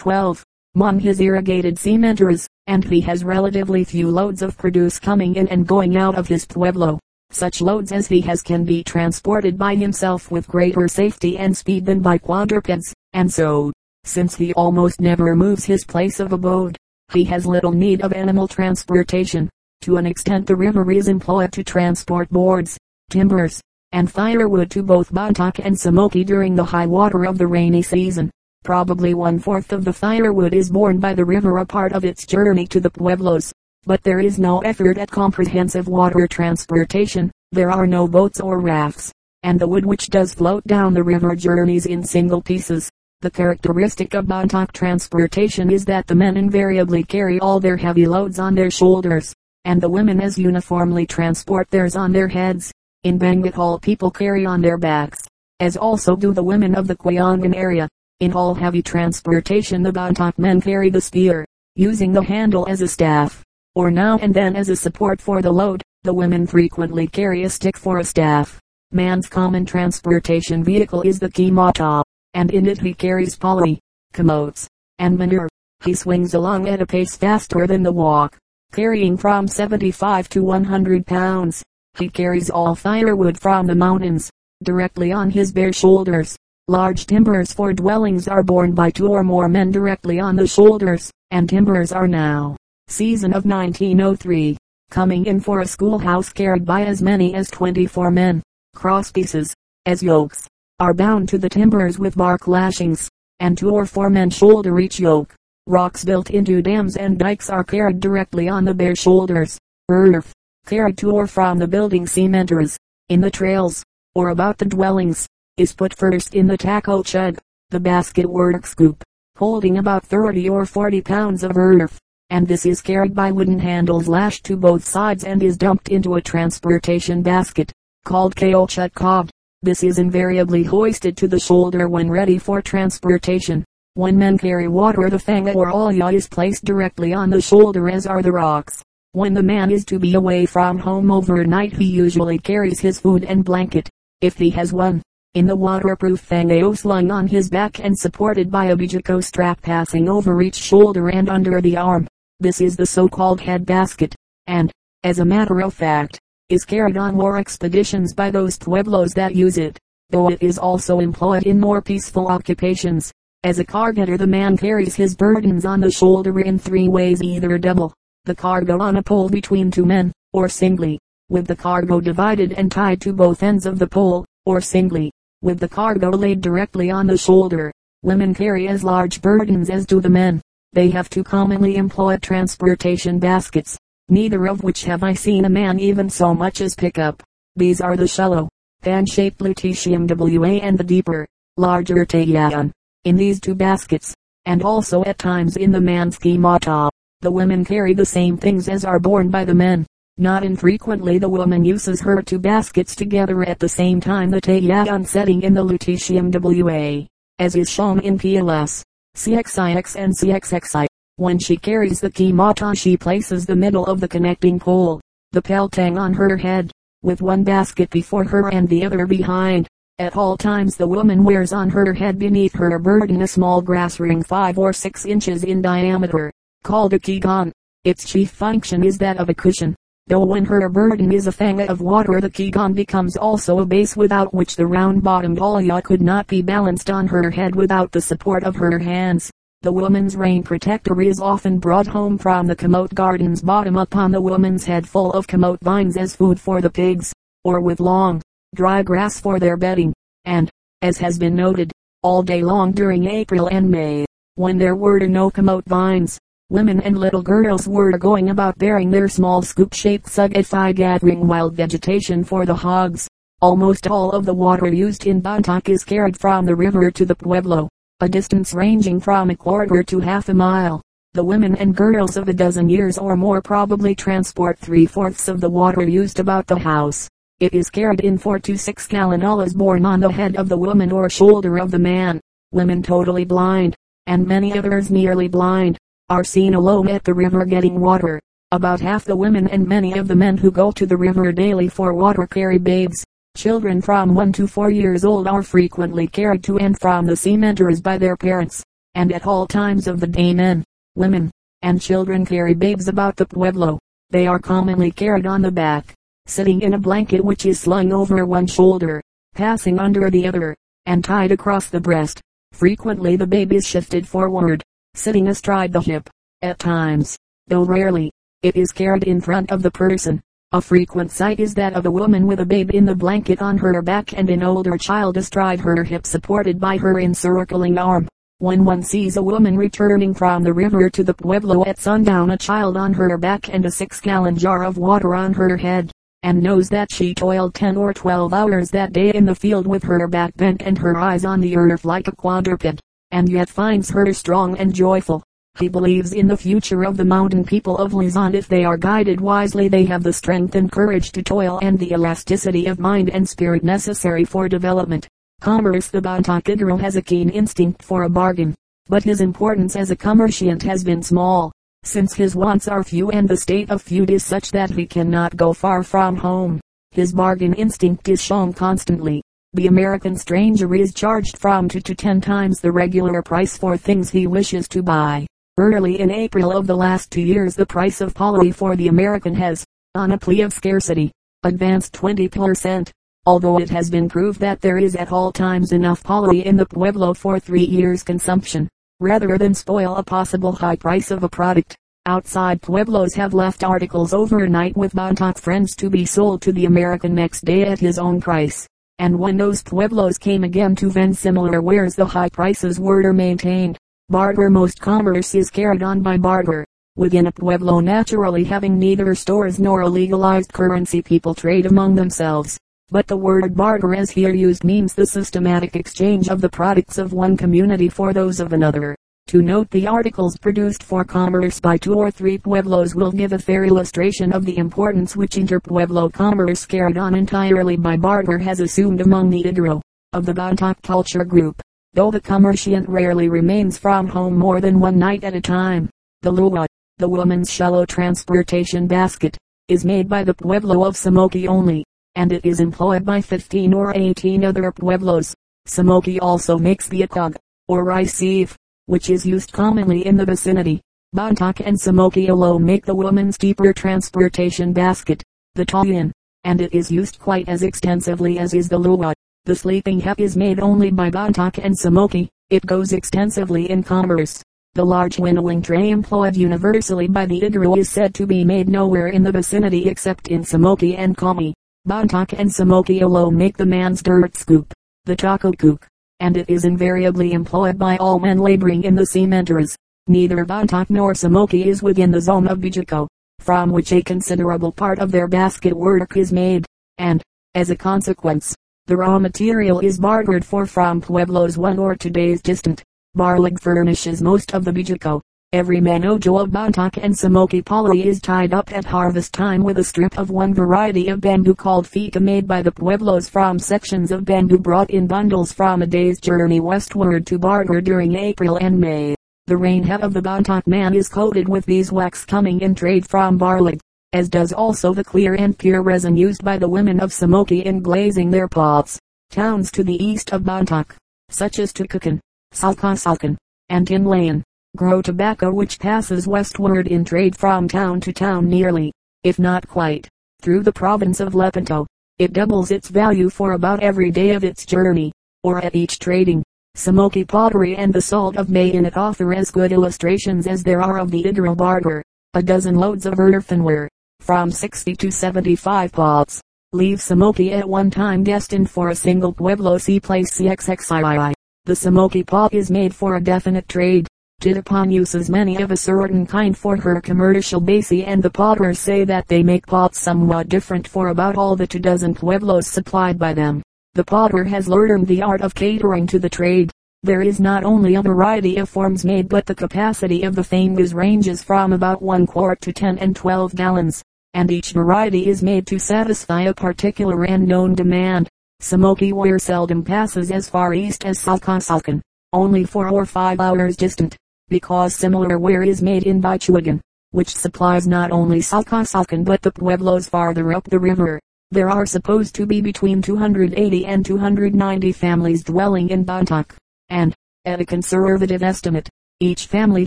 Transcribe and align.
12. 0.00 0.42
Among 0.76 0.98
has 1.00 1.20
irrigated 1.20 1.76
sementeras, 1.76 2.46
and 2.66 2.82
he 2.82 3.02
has 3.02 3.22
relatively 3.22 3.84
few 3.84 4.08
loads 4.08 4.40
of 4.40 4.56
produce 4.56 4.98
coming 4.98 5.34
in 5.34 5.46
and 5.48 5.66
going 5.66 5.98
out 5.98 6.14
of 6.14 6.26
his 6.26 6.46
pueblo. 6.46 6.98
Such 7.28 7.60
loads 7.60 7.92
as 7.92 8.06
he 8.06 8.22
has 8.22 8.40
can 8.40 8.64
be 8.64 8.82
transported 8.82 9.58
by 9.58 9.74
himself 9.74 10.30
with 10.30 10.48
greater 10.48 10.88
safety 10.88 11.36
and 11.36 11.54
speed 11.54 11.84
than 11.84 12.00
by 12.00 12.16
quadrupeds, 12.16 12.94
and 13.12 13.30
so, 13.30 13.72
since 14.04 14.34
he 14.34 14.54
almost 14.54 15.02
never 15.02 15.36
moves 15.36 15.66
his 15.66 15.84
place 15.84 16.18
of 16.18 16.32
abode, 16.32 16.78
he 17.12 17.22
has 17.24 17.44
little 17.44 17.72
need 17.72 18.00
of 18.00 18.14
animal 18.14 18.48
transportation. 18.48 19.50
To 19.82 19.98
an 19.98 20.06
extent 20.06 20.46
the 20.46 20.56
river 20.56 20.90
is 20.90 21.08
employed 21.08 21.52
to 21.52 21.62
transport 21.62 22.30
boards, 22.30 22.78
timbers, 23.10 23.60
and 23.92 24.10
firewood 24.10 24.70
to 24.70 24.82
both 24.82 25.12
Bontoc 25.12 25.60
and 25.62 25.76
Samoki 25.76 26.24
during 26.24 26.54
the 26.54 26.64
high 26.64 26.86
water 26.86 27.26
of 27.26 27.36
the 27.36 27.46
rainy 27.46 27.82
season. 27.82 28.30
Probably 28.62 29.14
one 29.14 29.38
fourth 29.38 29.72
of 29.72 29.86
the 29.86 29.92
firewood 29.92 30.52
is 30.52 30.68
borne 30.68 31.00
by 31.00 31.14
the 31.14 31.24
river 31.24 31.56
a 31.58 31.64
part 31.64 31.92
of 31.94 32.04
its 32.04 32.26
journey 32.26 32.66
to 32.66 32.78
the 32.78 32.90
pueblos. 32.90 33.52
But 33.86 34.02
there 34.02 34.20
is 34.20 34.38
no 34.38 34.58
effort 34.58 34.98
at 34.98 35.10
comprehensive 35.10 35.88
water 35.88 36.26
transportation. 36.26 37.30
There 37.52 37.70
are 37.70 37.86
no 37.86 38.06
boats 38.06 38.38
or 38.38 38.58
rafts. 38.58 39.10
And 39.42 39.58
the 39.58 39.66
wood 39.66 39.86
which 39.86 40.10
does 40.10 40.34
float 40.34 40.62
down 40.66 40.92
the 40.92 41.02
river 41.02 41.34
journeys 41.34 41.86
in 41.86 42.04
single 42.04 42.42
pieces. 42.42 42.90
The 43.22 43.30
characteristic 43.30 44.12
of 44.12 44.26
Bontoc 44.26 44.72
transportation 44.72 45.70
is 45.70 45.86
that 45.86 46.06
the 46.06 46.14
men 46.14 46.36
invariably 46.36 47.02
carry 47.02 47.40
all 47.40 47.60
their 47.60 47.78
heavy 47.78 48.06
loads 48.06 48.38
on 48.38 48.54
their 48.54 48.70
shoulders, 48.70 49.34
and 49.64 49.80
the 49.80 49.88
women 49.88 50.20
as 50.20 50.38
uniformly 50.38 51.06
transport 51.06 51.70
theirs 51.70 51.96
on 51.96 52.12
their 52.12 52.28
heads. 52.28 52.70
In 53.04 53.18
Benguet 53.18 53.80
people 53.80 54.10
carry 54.10 54.44
on 54.44 54.60
their 54.60 54.76
backs, 54.76 55.26
as 55.60 55.78
also 55.78 56.14
do 56.14 56.34
the 56.34 56.42
women 56.42 56.74
of 56.74 56.86
the 56.86 56.96
Quyangan 56.96 57.56
area. 57.56 57.88
In 58.20 58.34
all 58.34 58.54
heavy 58.54 58.82
transportation 58.82 59.82
the 59.82 59.90
Bontoc 59.90 60.38
men 60.38 60.60
carry 60.60 60.90
the 60.90 61.00
spear, 61.00 61.46
using 61.74 62.12
the 62.12 62.22
handle 62.22 62.66
as 62.68 62.82
a 62.82 62.88
staff, 62.88 63.42
or 63.74 63.90
now 63.90 64.18
and 64.18 64.34
then 64.34 64.56
as 64.56 64.68
a 64.68 64.76
support 64.76 65.22
for 65.22 65.40
the 65.40 65.50
load. 65.50 65.82
The 66.02 66.12
women 66.12 66.46
frequently 66.46 67.06
carry 67.06 67.44
a 67.44 67.50
stick 67.50 67.78
for 67.78 67.98
a 67.98 68.04
staff. 68.04 68.60
Man's 68.92 69.26
common 69.26 69.64
transportation 69.64 70.62
vehicle 70.62 71.00
is 71.00 71.18
the 71.18 71.30
kimata, 71.30 72.02
and 72.34 72.50
in 72.50 72.66
it 72.66 72.78
he 72.80 72.92
carries 72.92 73.36
palay, 73.36 73.78
camotes, 74.12 74.66
and 74.98 75.16
manure. 75.16 75.48
He 75.82 75.94
swings 75.94 76.34
along 76.34 76.68
at 76.68 76.82
a 76.82 76.86
pace 76.86 77.16
faster 77.16 77.66
than 77.66 77.82
the 77.82 77.92
walk, 77.92 78.36
carrying 78.70 79.16
from 79.16 79.48
75 79.48 80.28
to 80.28 80.42
100 80.42 81.06
pounds. 81.06 81.62
He 81.98 82.10
carries 82.10 82.50
all 82.50 82.74
firewood 82.74 83.40
from 83.40 83.66
the 83.66 83.74
mountains, 83.74 84.30
directly 84.62 85.10
on 85.10 85.30
his 85.30 85.52
bare 85.52 85.72
shoulders. 85.72 86.36
Large 86.70 87.06
timbers 87.06 87.52
for 87.52 87.72
dwellings 87.72 88.28
are 88.28 88.44
borne 88.44 88.76
by 88.76 88.90
two 88.90 89.08
or 89.08 89.24
more 89.24 89.48
men 89.48 89.72
directly 89.72 90.20
on 90.20 90.36
the 90.36 90.46
shoulders, 90.46 91.10
and 91.32 91.48
timbers 91.48 91.90
are 91.90 92.06
now, 92.06 92.56
season 92.86 93.32
of 93.32 93.44
1903, 93.44 94.56
coming 94.88 95.26
in 95.26 95.40
for 95.40 95.62
a 95.62 95.66
schoolhouse 95.66 96.28
carried 96.28 96.64
by 96.64 96.82
as 96.82 97.02
many 97.02 97.34
as 97.34 97.50
24 97.50 98.12
men. 98.12 98.40
Cross 98.76 99.10
pieces, 99.10 99.52
as 99.84 100.00
yokes, 100.00 100.46
are 100.78 100.94
bound 100.94 101.28
to 101.30 101.38
the 101.38 101.48
timbers 101.48 101.98
with 101.98 102.14
bark 102.16 102.46
lashings, 102.46 103.08
and 103.40 103.58
two 103.58 103.70
or 103.70 103.84
four 103.84 104.08
men 104.08 104.30
shoulder 104.30 104.78
each 104.78 105.00
yoke. 105.00 105.34
Rocks 105.66 106.04
built 106.04 106.30
into 106.30 106.62
dams 106.62 106.96
and 106.96 107.18
dikes 107.18 107.50
are 107.50 107.64
carried 107.64 107.98
directly 107.98 108.48
on 108.48 108.64
the 108.64 108.74
bare 108.74 108.94
shoulders. 108.94 109.58
Earth, 109.88 110.32
carried 110.66 110.98
to 110.98 111.10
or 111.10 111.26
from 111.26 111.58
the 111.58 111.66
building 111.66 112.06
sementeras, 112.06 112.76
in 113.08 113.20
the 113.20 113.28
trails, 113.28 113.82
or 114.14 114.28
about 114.28 114.58
the 114.58 114.64
dwellings, 114.64 115.26
is 115.60 115.74
put 115.74 115.94
first 115.94 116.34
in 116.34 116.46
the 116.46 116.56
taco 116.56 117.02
chug, 117.02 117.38
the 117.68 117.78
basket 117.78 118.24
work 118.24 118.66
scoop, 118.66 119.04
holding 119.36 119.76
about 119.76 120.04
30 120.06 120.48
or 120.48 120.64
40 120.64 121.02
pounds 121.02 121.44
of 121.44 121.58
earth, 121.58 122.00
and 122.30 122.48
this 122.48 122.64
is 122.64 122.80
carried 122.80 123.14
by 123.14 123.30
wooden 123.30 123.58
handles 123.58 124.08
lashed 124.08 124.42
to 124.44 124.56
both 124.56 124.82
sides 124.82 125.22
and 125.22 125.42
is 125.42 125.58
dumped 125.58 125.90
into 125.90 126.14
a 126.14 126.22
transportation 126.22 127.20
basket, 127.20 127.70
called 128.06 128.34
kaochut 128.34 129.28
This 129.62 129.82
is 129.82 129.98
invariably 129.98 130.62
hoisted 130.62 131.14
to 131.18 131.28
the 131.28 131.38
shoulder 131.38 131.88
when 131.88 132.10
ready 132.10 132.38
for 132.38 132.62
transportation. 132.62 133.62
When 133.94 134.16
men 134.16 134.38
carry 134.38 134.66
water 134.66 135.10
the 135.10 135.18
fanga 135.18 135.54
or 135.54 135.70
olya 135.70 136.14
is 136.14 136.26
placed 136.26 136.64
directly 136.64 137.12
on 137.12 137.28
the 137.28 137.42
shoulder 137.42 137.90
as 137.90 138.06
are 138.06 138.22
the 138.22 138.32
rocks. 138.32 138.82
When 139.12 139.34
the 139.34 139.42
man 139.42 139.70
is 139.70 139.84
to 139.86 139.98
be 139.98 140.14
away 140.14 140.46
from 140.46 140.78
home 140.78 141.10
overnight 141.10 141.74
he 141.74 141.84
usually 141.84 142.38
carries 142.38 142.80
his 142.80 142.98
food 142.98 143.24
and 143.24 143.44
blanket, 143.44 143.90
if 144.22 144.38
he 144.38 144.48
has 144.50 144.72
one 144.72 145.02
in 145.34 145.46
the 145.46 145.54
waterproof 145.54 146.28
fangao 146.28 146.76
slung 146.76 147.08
on 147.12 147.24
his 147.24 147.48
back 147.48 147.78
and 147.78 147.96
supported 147.96 148.50
by 148.50 148.66
a 148.66 148.76
bejuco 148.76 149.22
strap 149.22 149.62
passing 149.62 150.08
over 150.08 150.42
each 150.42 150.56
shoulder 150.56 151.08
and 151.08 151.28
under 151.28 151.60
the 151.60 151.76
arm. 151.76 152.04
This 152.40 152.60
is 152.60 152.76
the 152.76 152.86
so-called 152.86 153.40
head 153.40 153.64
basket, 153.64 154.12
and, 154.48 154.72
as 155.04 155.20
a 155.20 155.24
matter 155.24 155.60
of 155.60 155.72
fact, 155.72 156.18
is 156.48 156.64
carried 156.64 156.96
on 156.96 157.16
war 157.16 157.38
expeditions 157.38 158.12
by 158.12 158.32
those 158.32 158.58
pueblos 158.58 159.12
that 159.14 159.36
use 159.36 159.56
it, 159.56 159.78
though 160.08 160.30
it 160.30 160.42
is 160.42 160.58
also 160.58 160.98
employed 160.98 161.44
in 161.44 161.60
more 161.60 161.80
peaceful 161.80 162.26
occupations. 162.26 163.12
As 163.44 163.60
a 163.60 163.64
cargetter 163.64 164.18
the 164.18 164.26
man 164.26 164.56
carries 164.56 164.96
his 164.96 165.14
burdens 165.14 165.64
on 165.64 165.80
the 165.80 165.92
shoulder 165.92 166.40
in 166.40 166.58
three 166.58 166.88
ways 166.88 167.22
either 167.22 167.56
double, 167.56 167.94
the 168.24 168.34
cargo 168.34 168.80
on 168.80 168.96
a 168.96 169.02
pole 169.02 169.28
between 169.28 169.70
two 169.70 169.86
men, 169.86 170.10
or 170.32 170.48
singly, 170.48 170.98
with 171.28 171.46
the 171.46 171.54
cargo 171.54 172.00
divided 172.00 172.52
and 172.54 172.72
tied 172.72 173.00
to 173.02 173.12
both 173.12 173.44
ends 173.44 173.64
of 173.64 173.78
the 173.78 173.86
pole, 173.86 174.24
or 174.44 174.60
singly, 174.60 175.12
with 175.42 175.58
the 175.58 175.68
cargo 175.68 176.10
laid 176.10 176.40
directly 176.40 176.90
on 176.90 177.06
the 177.06 177.16
shoulder. 177.16 177.72
Women 178.02 178.34
carry 178.34 178.68
as 178.68 178.84
large 178.84 179.22
burdens 179.22 179.70
as 179.70 179.86
do 179.86 180.00
the 180.00 180.08
men. 180.08 180.40
They 180.72 180.90
have 180.90 181.10
to 181.10 181.24
commonly 181.24 181.76
employ 181.76 182.16
transportation 182.18 183.18
baskets, 183.18 183.78
neither 184.08 184.46
of 184.46 184.62
which 184.62 184.84
have 184.84 185.02
I 185.02 185.14
seen 185.14 185.44
a 185.44 185.50
man 185.50 185.78
even 185.78 186.10
so 186.10 186.34
much 186.34 186.60
as 186.60 186.74
pick 186.74 186.98
up. 186.98 187.22
These 187.56 187.80
are 187.80 187.96
the 187.96 188.06
shallow, 188.06 188.48
fan-shaped 188.82 189.40
lutetium 189.40 190.06
WA 190.08 190.60
and 190.64 190.78
the 190.78 190.84
deeper, 190.84 191.26
larger 191.56 192.04
Tayan. 192.04 192.70
In 193.04 193.16
these 193.16 193.40
two 193.40 193.54
baskets, 193.54 194.14
and 194.44 194.62
also 194.62 195.02
at 195.04 195.18
times 195.18 195.56
in 195.56 195.72
the 195.72 195.80
man's 195.80 196.18
kimata, 196.18 196.90
the 197.20 197.30
women 197.30 197.64
carry 197.64 197.94
the 197.94 198.06
same 198.06 198.36
things 198.36 198.68
as 198.68 198.84
are 198.84 199.00
borne 199.00 199.28
by 199.28 199.44
the 199.44 199.54
men. 199.54 199.86
Not 200.20 200.44
infrequently 200.44 201.16
the 201.16 201.30
woman 201.30 201.64
uses 201.64 202.02
her 202.02 202.20
two 202.20 202.38
baskets 202.38 202.94
together 202.94 203.42
at 203.42 203.58
the 203.58 203.70
same 203.70 204.02
time 204.02 204.28
the 204.28 204.38
Tayan 204.38 205.06
setting 205.06 205.40
in 205.40 205.54
the 205.54 205.64
lutetium 205.64 206.30
WA, 206.30 207.06
as 207.38 207.56
is 207.56 207.70
shown 207.70 208.00
in 208.00 208.18
PLS, 208.18 208.82
CXIX 209.16 209.96
and 209.96 210.14
CXXI. 210.14 210.86
When 211.16 211.38
she 211.38 211.56
carries 211.56 212.02
the 212.02 212.10
kimata 212.10 212.76
she 212.76 212.98
places 212.98 213.46
the 213.46 213.56
middle 213.56 213.86
of 213.86 213.98
the 213.98 214.08
connecting 214.08 214.58
pole, 214.58 215.00
the 215.32 215.40
peltang 215.40 215.98
on 215.98 216.12
her 216.12 216.36
head, 216.36 216.70
with 217.02 217.22
one 217.22 217.42
basket 217.42 217.88
before 217.88 218.24
her 218.24 218.52
and 218.52 218.68
the 218.68 218.84
other 218.84 219.06
behind. 219.06 219.66
At 219.98 220.18
all 220.18 220.36
times 220.36 220.76
the 220.76 220.86
woman 220.86 221.24
wears 221.24 221.54
on 221.54 221.70
her 221.70 221.94
head 221.94 222.18
beneath 222.18 222.52
her 222.56 222.78
burden 222.78 223.22
a 223.22 223.26
small 223.26 223.62
grass 223.62 223.98
ring 223.98 224.22
5 224.22 224.58
or 224.58 224.74
6 224.74 225.06
inches 225.06 225.44
in 225.44 225.62
diameter, 225.62 226.30
called 226.62 226.92
a 226.92 226.98
kigan. 226.98 227.52
Its 227.84 228.06
chief 228.06 228.30
function 228.30 228.84
is 228.84 228.98
that 228.98 229.16
of 229.16 229.30
a 229.30 229.34
cushion 229.34 229.74
though 230.10 230.24
when 230.24 230.44
her 230.44 230.68
burden 230.68 231.12
is 231.12 231.28
a 231.28 231.30
fanga 231.30 231.68
of 231.68 231.80
water 231.80 232.20
the 232.20 232.28
kigan 232.28 232.74
becomes 232.74 233.16
also 233.16 233.60
a 233.60 233.64
base 233.64 233.96
without 233.96 234.34
which 234.34 234.56
the 234.56 234.66
round-bottomed 234.66 235.38
olya 235.38 235.80
could 235.84 236.02
not 236.02 236.26
be 236.26 236.42
balanced 236.42 236.90
on 236.90 237.06
her 237.06 237.30
head 237.30 237.54
without 237.54 237.92
the 237.92 238.00
support 238.00 238.42
of 238.42 238.56
her 238.56 238.76
hands. 238.76 239.30
The 239.62 239.70
woman's 239.70 240.16
rain 240.16 240.42
protector 240.42 241.00
is 241.00 241.20
often 241.20 241.60
brought 241.60 241.86
home 241.86 242.18
from 242.18 242.48
the 242.48 242.56
camote 242.56 242.92
garden's 242.92 243.40
bottom 243.40 243.76
upon 243.76 244.10
the 244.10 244.20
woman's 244.20 244.64
head 244.64 244.88
full 244.88 245.12
of 245.12 245.28
camote 245.28 245.60
vines 245.60 245.96
as 245.96 246.16
food 246.16 246.40
for 246.40 246.60
the 246.60 246.70
pigs, 246.70 247.12
or 247.44 247.60
with 247.60 247.78
long, 247.78 248.20
dry 248.56 248.82
grass 248.82 249.20
for 249.20 249.38
their 249.38 249.56
bedding, 249.56 249.92
and, 250.24 250.50
as 250.82 250.98
has 250.98 251.20
been 251.20 251.36
noted, 251.36 251.70
all 252.02 252.24
day 252.24 252.42
long 252.42 252.72
during 252.72 253.06
April 253.06 253.46
and 253.46 253.70
May, 253.70 254.04
when 254.34 254.58
there 254.58 254.74
were 254.74 254.98
no 255.06 255.30
camote 255.30 255.66
vines, 255.66 256.18
Women 256.50 256.80
and 256.80 256.98
little 256.98 257.22
girls 257.22 257.68
were 257.68 257.96
going 257.96 258.30
about 258.30 258.58
bearing 258.58 258.90
their 258.90 259.06
small 259.06 259.40
scoop-shaped 259.40 260.06
sugafi 260.06 260.74
gathering 260.74 261.28
wild 261.28 261.54
vegetation 261.54 262.24
for 262.24 262.44
the 262.44 262.56
hogs. 262.56 263.08
Almost 263.40 263.86
all 263.86 264.10
of 264.10 264.24
the 264.24 264.34
water 264.34 264.66
used 264.66 265.06
in 265.06 265.22
Bontoc 265.22 265.68
is 265.68 265.84
carried 265.84 266.18
from 266.18 266.44
the 266.44 266.56
river 266.56 266.90
to 266.90 267.04
the 267.04 267.14
pueblo, 267.14 267.68
a 268.00 268.08
distance 268.08 268.52
ranging 268.52 268.98
from 268.98 269.30
a 269.30 269.36
quarter 269.36 269.84
to 269.84 270.00
half 270.00 270.28
a 270.28 270.34
mile. 270.34 270.82
The 271.14 271.22
women 271.22 271.54
and 271.54 271.72
girls 271.72 272.16
of 272.16 272.28
a 272.28 272.32
dozen 272.32 272.68
years 272.68 272.98
or 272.98 273.16
more 273.16 273.40
probably 273.40 273.94
transport 273.94 274.58
three-fourths 274.58 275.28
of 275.28 275.40
the 275.40 275.48
water 275.48 275.84
used 275.84 276.18
about 276.18 276.48
the 276.48 276.58
house. 276.58 277.08
It 277.38 277.54
is 277.54 277.70
carried 277.70 278.00
in 278.00 278.18
four 278.18 278.40
to 278.40 278.58
six 278.58 278.88
gallanolas 278.88 279.54
borne 279.54 279.86
on 279.86 280.00
the 280.00 280.10
head 280.10 280.34
of 280.34 280.48
the 280.48 280.58
woman 280.58 280.90
or 280.90 281.08
shoulder 281.08 281.60
of 281.60 281.70
the 281.70 281.78
man. 281.78 282.20
Women 282.50 282.82
totally 282.82 283.24
blind, 283.24 283.76
and 284.08 284.26
many 284.26 284.58
others 284.58 284.90
nearly 284.90 285.28
blind, 285.28 285.78
are 286.10 286.24
seen 286.24 286.54
alone 286.54 286.88
at 286.88 287.04
the 287.04 287.14
river 287.14 287.44
getting 287.44 287.80
water. 287.80 288.20
About 288.50 288.80
half 288.80 289.04
the 289.04 289.14
women 289.14 289.46
and 289.46 289.66
many 289.66 289.96
of 289.96 290.08
the 290.08 290.16
men 290.16 290.36
who 290.36 290.50
go 290.50 290.72
to 290.72 290.84
the 290.84 290.96
river 290.96 291.30
daily 291.30 291.68
for 291.68 291.94
water 291.94 292.26
carry 292.26 292.58
babes. 292.58 293.04
Children 293.36 293.80
from 293.80 294.14
1 294.14 294.32
to 294.32 294.48
4 294.48 294.70
years 294.70 295.04
old 295.04 295.28
are 295.28 295.42
frequently 295.42 296.08
carried 296.08 296.42
to 296.44 296.58
and 296.58 296.78
from 296.80 297.06
the 297.06 297.14
cemeteries 297.14 297.80
by 297.80 297.96
their 297.96 298.16
parents. 298.16 298.64
and 298.94 299.12
at 299.12 299.26
all 299.26 299.46
times 299.46 299.86
of 299.86 300.00
the 300.00 300.06
day 300.06 300.34
men, 300.34 300.64
women, 300.96 301.30
and 301.62 301.80
children 301.80 302.26
carry 302.26 302.54
babes 302.54 302.88
about 302.88 303.16
the 303.16 303.26
pueblo. 303.26 303.78
They 304.10 304.26
are 304.26 304.40
commonly 304.40 304.90
carried 304.90 305.26
on 305.26 305.42
the 305.42 305.52
back, 305.52 305.94
sitting 306.26 306.62
in 306.62 306.74
a 306.74 306.78
blanket 306.78 307.24
which 307.24 307.46
is 307.46 307.60
slung 307.60 307.92
over 307.92 308.26
one 308.26 308.46
shoulder, 308.46 309.00
passing 309.34 309.78
under 309.78 310.10
the 310.10 310.26
other, 310.26 310.56
and 310.86 311.04
tied 311.04 311.30
across 311.30 311.68
the 311.68 311.80
breast. 311.80 312.20
Frequently 312.52 313.14
the 313.14 313.26
babe 313.26 313.52
is 313.52 313.64
shifted 313.66 314.08
forward, 314.08 314.62
sitting 314.94 315.28
astride 315.28 315.72
the 315.72 315.80
hip. 315.80 316.10
At 316.42 316.58
times, 316.58 317.16
though 317.46 317.64
rarely, 317.64 318.10
it 318.42 318.56
is 318.56 318.70
carried 318.70 319.04
in 319.04 319.20
front 319.20 319.50
of 319.50 319.62
the 319.62 319.70
person. 319.70 320.20
A 320.52 320.60
frequent 320.60 321.10
sight 321.10 321.40
is 321.40 321.54
that 321.54 321.74
of 321.74 321.86
a 321.86 321.90
woman 321.90 322.26
with 322.26 322.40
a 322.40 322.44
babe 322.44 322.72
in 322.74 322.84
the 322.84 322.94
blanket 322.94 323.40
on 323.40 323.56
her 323.58 323.80
back 323.82 324.12
and 324.12 324.28
an 324.28 324.42
older 324.42 324.76
child 324.76 325.16
astride 325.16 325.60
her 325.60 325.84
hip 325.84 326.06
supported 326.06 326.60
by 326.60 326.76
her 326.76 327.00
encircling 327.00 327.78
arm. 327.78 328.08
When 328.38 328.64
one 328.64 328.82
sees 328.82 329.16
a 329.16 329.22
woman 329.22 329.56
returning 329.56 330.12
from 330.12 330.42
the 330.42 330.52
river 330.52 330.90
to 330.90 331.04
the 331.04 331.14
pueblo 331.14 331.64
at 331.64 331.78
sundown 331.78 332.30
a 332.30 332.36
child 332.36 332.76
on 332.76 332.92
her 332.92 333.16
back 333.16 333.48
and 333.48 333.64
a 333.64 333.70
six 333.70 334.00
gallon 334.00 334.36
jar 334.36 334.64
of 334.64 334.76
water 334.76 335.14
on 335.14 335.32
her 335.32 335.56
head, 335.56 335.90
and 336.24 336.42
knows 336.42 336.68
that 336.68 336.92
she 336.92 337.14
toiled 337.14 337.54
10 337.54 337.76
or 337.76 337.94
12 337.94 338.34
hours 338.34 338.70
that 338.70 338.92
day 338.92 339.12
in 339.14 339.24
the 339.24 339.34
field 339.34 339.66
with 339.66 339.82
her 339.84 340.06
back 340.08 340.34
bent 340.36 340.62
and 340.62 340.76
her 340.76 340.98
eyes 340.98 341.24
on 341.24 341.40
the 341.40 341.56
earth 341.56 341.86
like 341.86 342.08
a 342.08 342.12
quadruped, 342.12 342.80
and 343.12 343.28
yet 343.28 343.48
finds 343.48 343.90
her 343.90 344.12
strong 344.12 344.56
and 344.58 344.74
joyful. 344.74 345.22
He 345.58 345.68
believes 345.68 346.12
in 346.12 346.28
the 346.28 346.36
future 346.36 346.84
of 346.84 346.96
the 346.96 347.04
mountain 347.04 347.44
people 347.44 347.76
of 347.78 347.92
Luzon 347.92 348.34
if 348.34 348.48
they 348.48 348.64
are 348.64 348.76
guided 348.76 349.20
wisely 349.20 349.68
they 349.68 349.84
have 349.84 350.02
the 350.02 350.12
strength 350.12 350.54
and 350.54 350.70
courage 350.70 351.12
to 351.12 351.22
toil 351.22 351.58
and 351.62 351.78
the 351.78 351.92
elasticity 351.92 352.66
of 352.66 352.78
mind 352.78 353.10
and 353.10 353.28
spirit 353.28 353.64
necessary 353.64 354.24
for 354.24 354.48
development. 354.48 355.08
Commerce 355.40 355.88
The 355.88 356.00
Bontoc 356.00 356.80
has 356.80 356.96
a 356.96 357.02
keen 357.02 357.30
instinct 357.30 357.82
for 357.82 358.04
a 358.04 358.08
bargain, 358.08 358.54
but 358.88 359.02
his 359.02 359.20
importance 359.20 359.76
as 359.76 359.90
a 359.90 359.96
commerciant 359.96 360.62
has 360.62 360.84
been 360.84 361.02
small, 361.02 361.52
since 361.82 362.14
his 362.14 362.36
wants 362.36 362.68
are 362.68 362.84
few 362.84 363.10
and 363.10 363.28
the 363.28 363.36
state 363.36 363.70
of 363.70 363.82
feud 363.82 364.10
is 364.10 364.24
such 364.24 364.50
that 364.50 364.70
he 364.70 364.86
cannot 364.86 365.36
go 365.36 365.52
far 365.52 365.82
from 365.82 366.16
home. 366.16 366.60
His 366.92 367.12
bargain 367.12 367.54
instinct 367.54 368.08
is 368.08 368.22
shown 368.22 368.52
constantly. 368.52 369.22
The 369.52 369.66
American 369.66 370.16
stranger 370.16 370.74
is 370.74 370.94
charged 370.94 371.38
from 371.38 371.68
two 371.68 371.80
to 371.80 371.94
ten 371.94 372.20
times 372.20 372.60
the 372.60 372.72
regular 372.72 373.22
price 373.22 373.56
for 373.58 373.76
things 373.76 374.10
he 374.10 374.26
wishes 374.26 374.68
to 374.68 374.82
buy. 374.82 375.26
Early 375.58 376.00
in 376.00 376.10
April 376.10 376.56
of 376.56 376.66
the 376.66 376.76
last 376.76 377.10
two 377.10 377.20
years 377.20 377.56
the 377.56 377.66
price 377.66 378.00
of 378.00 378.14
pottery 378.14 378.52
for 378.52 378.76
the 378.76 378.88
American 378.88 379.34
has, 379.34 379.64
on 379.94 380.12
a 380.12 380.18
plea 380.18 380.42
of 380.42 380.52
scarcity, 380.52 381.10
advanced 381.42 381.92
20 381.94 382.28
per 382.28 382.54
cent 382.54 382.92
although 383.26 383.58
it 383.58 383.68
has 383.68 383.90
been 383.90 384.08
proved 384.08 384.40
that 384.40 384.60
there 384.60 384.78
is 384.78 384.96
at 384.96 385.12
all 385.12 385.30
times 385.30 385.72
enough 385.72 386.02
pottery 386.02 386.40
in 386.44 386.56
the 386.56 386.64
Pueblo 386.64 387.12
for 387.12 387.38
three 387.38 387.64
years 387.64 388.02
consumption, 388.02 388.68
rather 388.98 389.36
than 389.36 389.54
spoil 389.54 389.96
a 389.96 390.02
possible 390.02 390.52
high 390.52 390.76
price 390.76 391.10
of 391.10 391.22
a 391.22 391.28
product. 391.28 391.76
Outside 392.06 392.62
Pueblos 392.62 393.14
have 393.14 393.34
left 393.34 393.62
articles 393.62 394.14
overnight 394.14 394.74
with 394.74 394.94
Bontoc 394.94 395.38
friends 395.38 395.76
to 395.76 395.90
be 395.90 396.06
sold 396.06 396.40
to 396.42 396.52
the 396.52 396.64
American 396.64 397.14
next 397.14 397.44
day 397.44 397.64
at 397.64 397.78
his 397.78 397.98
own 397.98 398.20
price. 398.20 398.66
And 399.00 399.18
when 399.18 399.36
those 399.36 399.64
Pueblos 399.64 400.16
came 400.16 400.44
again 400.44 400.76
to 400.76 400.90
vend 400.90 401.18
similar 401.18 401.60
wares 401.60 401.96
the 401.96 402.06
high 402.06 402.28
prices 402.28 402.78
were 402.78 403.12
maintained. 403.12 403.76
Barter 404.08 404.48
most 404.48 404.80
commerce 404.80 405.34
is 405.34 405.50
carried 405.50 405.82
on 405.82 406.02
by 406.02 406.16
barter. 406.18 406.64
Within 406.94 407.26
a 407.26 407.32
Pueblo 407.32 407.80
naturally 407.80 408.44
having 408.44 408.78
neither 408.78 409.14
stores 409.16 409.58
nor 409.58 409.80
a 409.80 409.88
legalized 409.88 410.52
currency 410.52 411.02
people 411.02 411.34
trade 411.34 411.66
among 411.66 411.96
themselves 411.96 412.56
but 412.90 413.06
the 413.06 413.16
word 413.16 413.54
barter 413.54 413.94
as 413.94 414.10
here 414.10 414.34
used 414.34 414.64
means 414.64 414.94
the 414.94 415.06
systematic 415.06 415.76
exchange 415.76 416.28
of 416.28 416.40
the 416.40 416.48
products 416.48 416.98
of 416.98 417.12
one 417.12 417.36
community 417.36 417.88
for 417.88 418.12
those 418.12 418.40
of 418.40 418.52
another. 418.52 418.96
To 419.30 419.42
note 419.42 419.70
the 419.70 419.86
articles 419.86 420.36
produced 420.36 420.82
for 420.82 421.04
commerce 421.04 421.60
by 421.60 421.76
two 421.76 421.94
or 421.94 422.10
three 422.10 422.36
pueblos 422.36 422.96
will 422.96 423.12
give 423.12 423.32
a 423.32 423.38
fair 423.38 423.62
illustration 423.64 424.32
of 424.32 424.44
the 424.44 424.58
importance 424.58 425.14
which 425.14 425.36
interpueblo 425.36 426.12
commerce 426.12 426.66
carried 426.66 426.98
on 426.98 427.14
entirely 427.14 427.76
by 427.76 427.96
barter 427.96 428.38
has 428.38 428.58
assumed 428.58 429.00
among 429.00 429.30
the 429.30 429.44
Igorot 429.44 429.82
of 430.14 430.26
the 430.26 430.32
Bontoc 430.32 430.82
culture 430.82 431.24
group. 431.24 431.62
Though 431.92 432.10
the 432.10 432.20
commerciant 432.20 432.88
rarely 432.88 433.28
remains 433.28 433.78
from 433.78 434.08
home 434.08 434.36
more 434.36 434.60
than 434.60 434.80
one 434.80 434.98
night 434.98 435.22
at 435.22 435.36
a 435.36 435.40
time, 435.40 435.88
the 436.22 436.32
lua, 436.32 436.66
the 436.98 437.08
woman's 437.08 437.52
shallow 437.52 437.86
transportation 437.86 438.88
basket, 438.88 439.38
is 439.68 439.84
made 439.84 440.08
by 440.08 440.24
the 440.24 440.34
pueblo 440.34 440.84
of 440.84 440.96
Samoki 440.96 441.46
only 441.46 441.84
and 442.16 442.32
it 442.32 442.44
is 442.44 442.58
employed 442.58 443.04
by 443.04 443.20
15 443.20 443.74
or 443.74 443.96
18 443.96 444.44
other 444.44 444.72
pueblos. 444.72 445.32
Samoki 445.68 446.18
also 446.20 446.58
makes 446.58 446.88
the 446.88 447.02
atog, 447.02 447.36
or 447.68 447.84
rice 447.84 448.14
sieve, 448.14 448.56
which 448.90 449.08
is 449.08 449.24
used 449.24 449.52
commonly 449.52 450.04
in 450.04 450.16
the 450.16 450.24
vicinity. 450.26 450.80
Bontoc 451.14 451.62
and 451.64 451.76
Samoki 451.76 452.28
alone 452.28 452.64
make 452.64 452.84
the 452.84 452.94
woman's 452.94 453.38
deeper 453.38 453.72
transportation 453.72 454.72
basket, 454.72 455.22
the 455.54 455.64
tayin, 455.64 456.10
and 456.42 456.60
it 456.60 456.74
is 456.74 456.90
used 456.90 457.20
quite 457.20 457.48
as 457.48 457.62
extensively 457.62 458.40
as 458.40 458.52
is 458.52 458.68
the 458.68 458.76
lua. 458.76 459.14
The 459.44 459.54
sleeping 459.54 460.00
hep 460.00 460.18
is 460.18 460.36
made 460.36 460.58
only 460.58 460.90
by 460.90 461.08
Bontoc 461.08 461.64
and 461.64 461.72
Samoki. 461.72 462.28
It 462.50 462.66
goes 462.66 462.92
extensively 462.92 463.70
in 463.70 463.84
commerce. 463.84 464.42
The 464.74 464.84
large 464.84 465.20
winnowing 465.20 465.62
tray 465.62 465.90
employed 465.90 466.34
universally 466.34 467.06
by 467.06 467.26
the 467.26 467.42
Igorot 467.42 467.78
is 467.78 467.90
said 467.90 468.12
to 468.14 468.26
be 468.26 468.44
made 468.44 468.68
nowhere 468.68 469.06
in 469.06 469.22
the 469.22 469.30
vicinity 469.30 469.88
except 469.88 470.26
in 470.26 470.42
Samoki 470.42 470.98
and 470.98 471.16
Kami. 471.16 471.54
Bontoc 471.86 472.34
and 472.36 472.50
Samoki 472.50 473.02
alone 473.02 473.36
make 473.36 473.56
the 473.56 473.66
man's 473.66 474.02
dirt 474.02 474.36
scoop, 474.36 474.74
the 475.04 475.14
taco 475.14 475.52
cook, 475.52 475.86
and 476.20 476.36
it 476.36 476.48
is 476.48 476.64
invariably 476.64 477.32
employed 477.32 477.78
by 477.78 477.96
all 477.96 478.18
men 478.18 478.38
laboring 478.38 478.84
in 478.84 478.94
the 478.94 479.02
sementeras. 479.02 479.74
Neither 480.06 480.44
Bontoc 480.44 480.90
nor 480.90 481.14
Samoki 481.14 481.66
is 481.66 481.82
within 481.82 482.10
the 482.10 482.20
zone 482.20 482.46
of 482.46 482.58
bejuco, 482.58 483.08
from 483.38 483.70
which 483.70 483.92
a 483.92 484.02
considerable 484.02 484.70
part 484.70 484.98
of 484.98 485.10
their 485.10 485.26
basket 485.26 485.72
work 485.72 486.16
is 486.16 486.32
made, 486.32 486.66
and, 486.98 487.22
as 487.54 487.70
a 487.70 487.76
consequence, 487.76 488.54
the 488.86 488.96
raw 488.96 489.18
material 489.18 489.80
is 489.80 489.98
bartered 489.98 490.44
for 490.44 490.66
from 490.66 491.00
pueblos 491.00 491.56
one 491.56 491.78
or 491.78 491.94
two 491.96 492.10
days 492.10 492.42
distant. 492.42 492.82
Barlig 493.16 493.60
furnishes 493.60 494.22
most 494.22 494.54
of 494.54 494.64
the 494.64 494.72
bejuco, 494.72 495.20
Every 495.52 495.80
manojo 495.80 496.40
of 496.40 496.50
Bontoc 496.50 496.96
and 497.02 497.12
Samoki 497.12 497.60
palay 497.60 498.04
is 498.04 498.20
tied 498.20 498.54
up 498.54 498.72
at 498.72 498.84
harvest 498.84 499.34
time 499.34 499.64
with 499.64 499.78
a 499.78 499.84
strip 499.84 500.16
of 500.16 500.30
one 500.30 500.54
variety 500.54 501.08
of 501.08 501.20
bamboo 501.20 501.56
called 501.56 501.88
fika 501.88 502.20
made 502.20 502.46
by 502.46 502.62
the 502.62 502.70
Pueblos 502.70 503.28
from 503.28 503.58
sections 503.58 504.12
of 504.12 504.24
bamboo 504.24 504.58
brought 504.58 504.90
in 504.90 505.08
bundles 505.08 505.52
from 505.52 505.82
a 505.82 505.88
day's 505.88 506.20
journey 506.20 506.60
westward 506.60 507.26
to 507.26 507.36
barter 507.36 507.80
during 507.80 508.14
April 508.14 508.58
and 508.58 508.78
May. 508.78 509.16
The 509.48 509.56
rain 509.56 509.82
head 509.82 510.02
of 510.02 510.12
the 510.12 510.22
Bontoc 510.22 510.68
man 510.68 510.94
is 510.94 511.08
coated 511.08 511.48
with 511.48 511.66
beeswax 511.66 512.24
coming 512.24 512.60
in 512.60 512.76
trade 512.76 513.04
from 513.08 513.36
Barlig, 513.36 513.80
as 514.12 514.28
does 514.28 514.52
also 514.52 514.94
the 514.94 515.02
clear 515.02 515.34
and 515.34 515.58
pure 515.58 515.82
resin 515.82 516.16
used 516.16 516.44
by 516.44 516.58
the 516.58 516.68
women 516.68 517.00
of 517.00 517.10
Samoki 517.10 517.64
in 517.64 517.82
glazing 517.82 518.30
their 518.30 518.46
pots. 518.46 519.00
Towns 519.30 519.72
to 519.72 519.82
the 519.82 520.00
east 520.00 520.32
of 520.32 520.42
Bontoc, 520.42 520.94
such 521.28 521.58
as 521.58 521.72
Tukukan, 521.72 522.20
Salcasalcan, 522.54 523.36
and 523.68 523.88
Tinlayan 523.88 524.44
grow 524.76 525.02
tobacco 525.02 525.52
which 525.52 525.80
passes 525.80 526.28
westward 526.28 526.86
in 526.86 527.04
trade 527.04 527.36
from 527.36 527.66
town 527.66 528.00
to 528.00 528.12
town 528.12 528.48
nearly, 528.48 528.92
if 529.24 529.38
not 529.38 529.66
quite, 529.66 530.08
through 530.40 530.62
the 530.62 530.72
province 530.72 531.18
of 531.18 531.34
Lepanto. 531.34 531.86
It 532.18 532.32
doubles 532.32 532.70
its 532.70 532.88
value 532.88 533.30
for 533.30 533.52
about 533.52 533.82
every 533.82 534.10
day 534.10 534.30
of 534.30 534.44
its 534.44 534.64
journey, 534.64 535.10
or 535.42 535.58
at 535.58 535.74
each 535.74 535.98
trading. 535.98 536.42
Samoki 536.76 537.26
pottery 537.26 537.76
and 537.76 537.92
the 537.92 538.00
salt 538.00 538.36
of 538.36 538.54
it 538.54 538.96
offer 538.96 539.34
as 539.34 539.50
good 539.50 539.72
illustrations 539.72 540.46
as 540.46 540.62
there 540.62 540.80
are 540.80 540.98
of 540.98 541.10
the 541.10 541.24
Igorot 541.24 541.56
barter. 541.56 542.02
A 542.34 542.42
dozen 542.42 542.76
loads 542.76 543.06
of 543.06 543.18
earthenware, 543.18 543.88
from 544.20 544.52
60 544.52 544.94
to 544.94 545.10
75 545.10 545.90
pots, 545.90 546.40
leave 546.72 546.98
Samoki 546.98 547.50
at 547.50 547.68
one 547.68 547.90
time 547.90 548.22
destined 548.22 548.70
for 548.70 548.90
a 548.90 548.94
single 548.94 549.32
Pueblo 549.32 549.78
C 549.78 549.98
place 549.98 550.30
CXXII. 550.30 551.32
The 551.64 551.72
Samoki 551.72 552.24
pot 552.24 552.54
is 552.54 552.70
made 552.70 552.94
for 552.94 553.16
a 553.16 553.20
definite 553.20 553.68
trade 553.68 554.06
Titapon 554.40 554.90
uses 554.90 555.28
many 555.28 555.60
of 555.60 555.70
a 555.70 555.76
certain 555.76 556.26
kind 556.26 556.56
for 556.56 556.74
her 556.74 556.98
commercial 557.02 557.60
base 557.60 557.92
and 557.92 558.22
the 558.22 558.30
potters 558.30 558.78
say 558.78 559.04
that 559.04 559.28
they 559.28 559.42
make 559.42 559.66
pots 559.66 560.00
somewhat 560.00 560.48
different 560.48 560.88
for 560.88 561.08
about 561.08 561.36
all 561.36 561.54
the 561.54 561.66
two 561.66 561.78
dozen 561.78 562.14
pueblos 562.14 562.66
supplied 562.66 563.18
by 563.18 563.34
them. 563.34 563.60
The 563.92 564.04
potter 564.04 564.44
has 564.44 564.66
learned 564.66 565.06
the 565.06 565.20
art 565.20 565.42
of 565.42 565.54
catering 565.54 566.06
to 566.06 566.18
the 566.18 566.30
trade. 566.30 566.70
There 567.02 567.20
is 567.20 567.38
not 567.38 567.64
only 567.64 567.96
a 567.96 568.02
variety 568.02 568.56
of 568.56 568.70
forms 568.70 569.04
made 569.04 569.28
but 569.28 569.44
the 569.44 569.54
capacity 569.54 570.22
of 570.22 570.34
the 570.34 570.42
fangas 570.42 570.94
ranges 570.94 571.42
from 571.42 571.74
about 571.74 572.00
1 572.00 572.26
quart 572.26 572.62
to 572.62 572.72
10 572.72 572.96
and 572.96 573.14
12 573.14 573.54
gallons, 573.54 574.02
and 574.32 574.50
each 574.50 574.72
variety 574.72 575.26
is 575.26 575.42
made 575.42 575.66
to 575.66 575.78
satisfy 575.78 576.44
a 576.44 576.54
particular 576.54 577.24
and 577.24 577.46
known 577.46 577.74
demand. 577.74 578.26
Samoki 578.62 579.12
ware 579.12 579.38
seldom 579.38 579.84
passes 579.84 580.30
as 580.30 580.48
far 580.48 580.72
east 580.72 581.04
as 581.04 581.18
Salcasalcan, 581.18 582.00
only 582.32 582.64
four 582.64 582.88
or 582.88 583.04
five 583.04 583.38
hours 583.38 583.76
distant 583.76 584.16
because 584.50 584.94
similar 584.94 585.38
ware 585.38 585.62
is 585.62 585.80
made 585.80 586.02
in 586.02 586.20
Bichuagan, 586.20 586.80
which 587.12 587.34
supplies 587.34 587.86
not 587.86 588.10
only 588.10 588.40
Salcasalcan 588.40 589.24
but 589.24 589.40
the 589.40 589.50
pueblos 589.50 590.06
farther 590.06 590.52
up 590.52 590.64
the 590.64 590.78
river. 590.78 591.18
There 591.50 591.70
are 591.70 591.86
supposed 591.86 592.34
to 592.34 592.44
be 592.44 592.60
between 592.60 593.00
280 593.00 593.86
and 593.86 594.04
290 594.04 594.92
families 594.92 595.42
dwelling 595.42 595.88
in 595.88 596.04
Bontoc, 596.04 596.54
and, 596.90 597.14
At 597.46 597.60
a 597.60 597.64
conservative 597.64 598.42
estimate, 598.42 598.90
each 599.20 599.46
family 599.46 599.86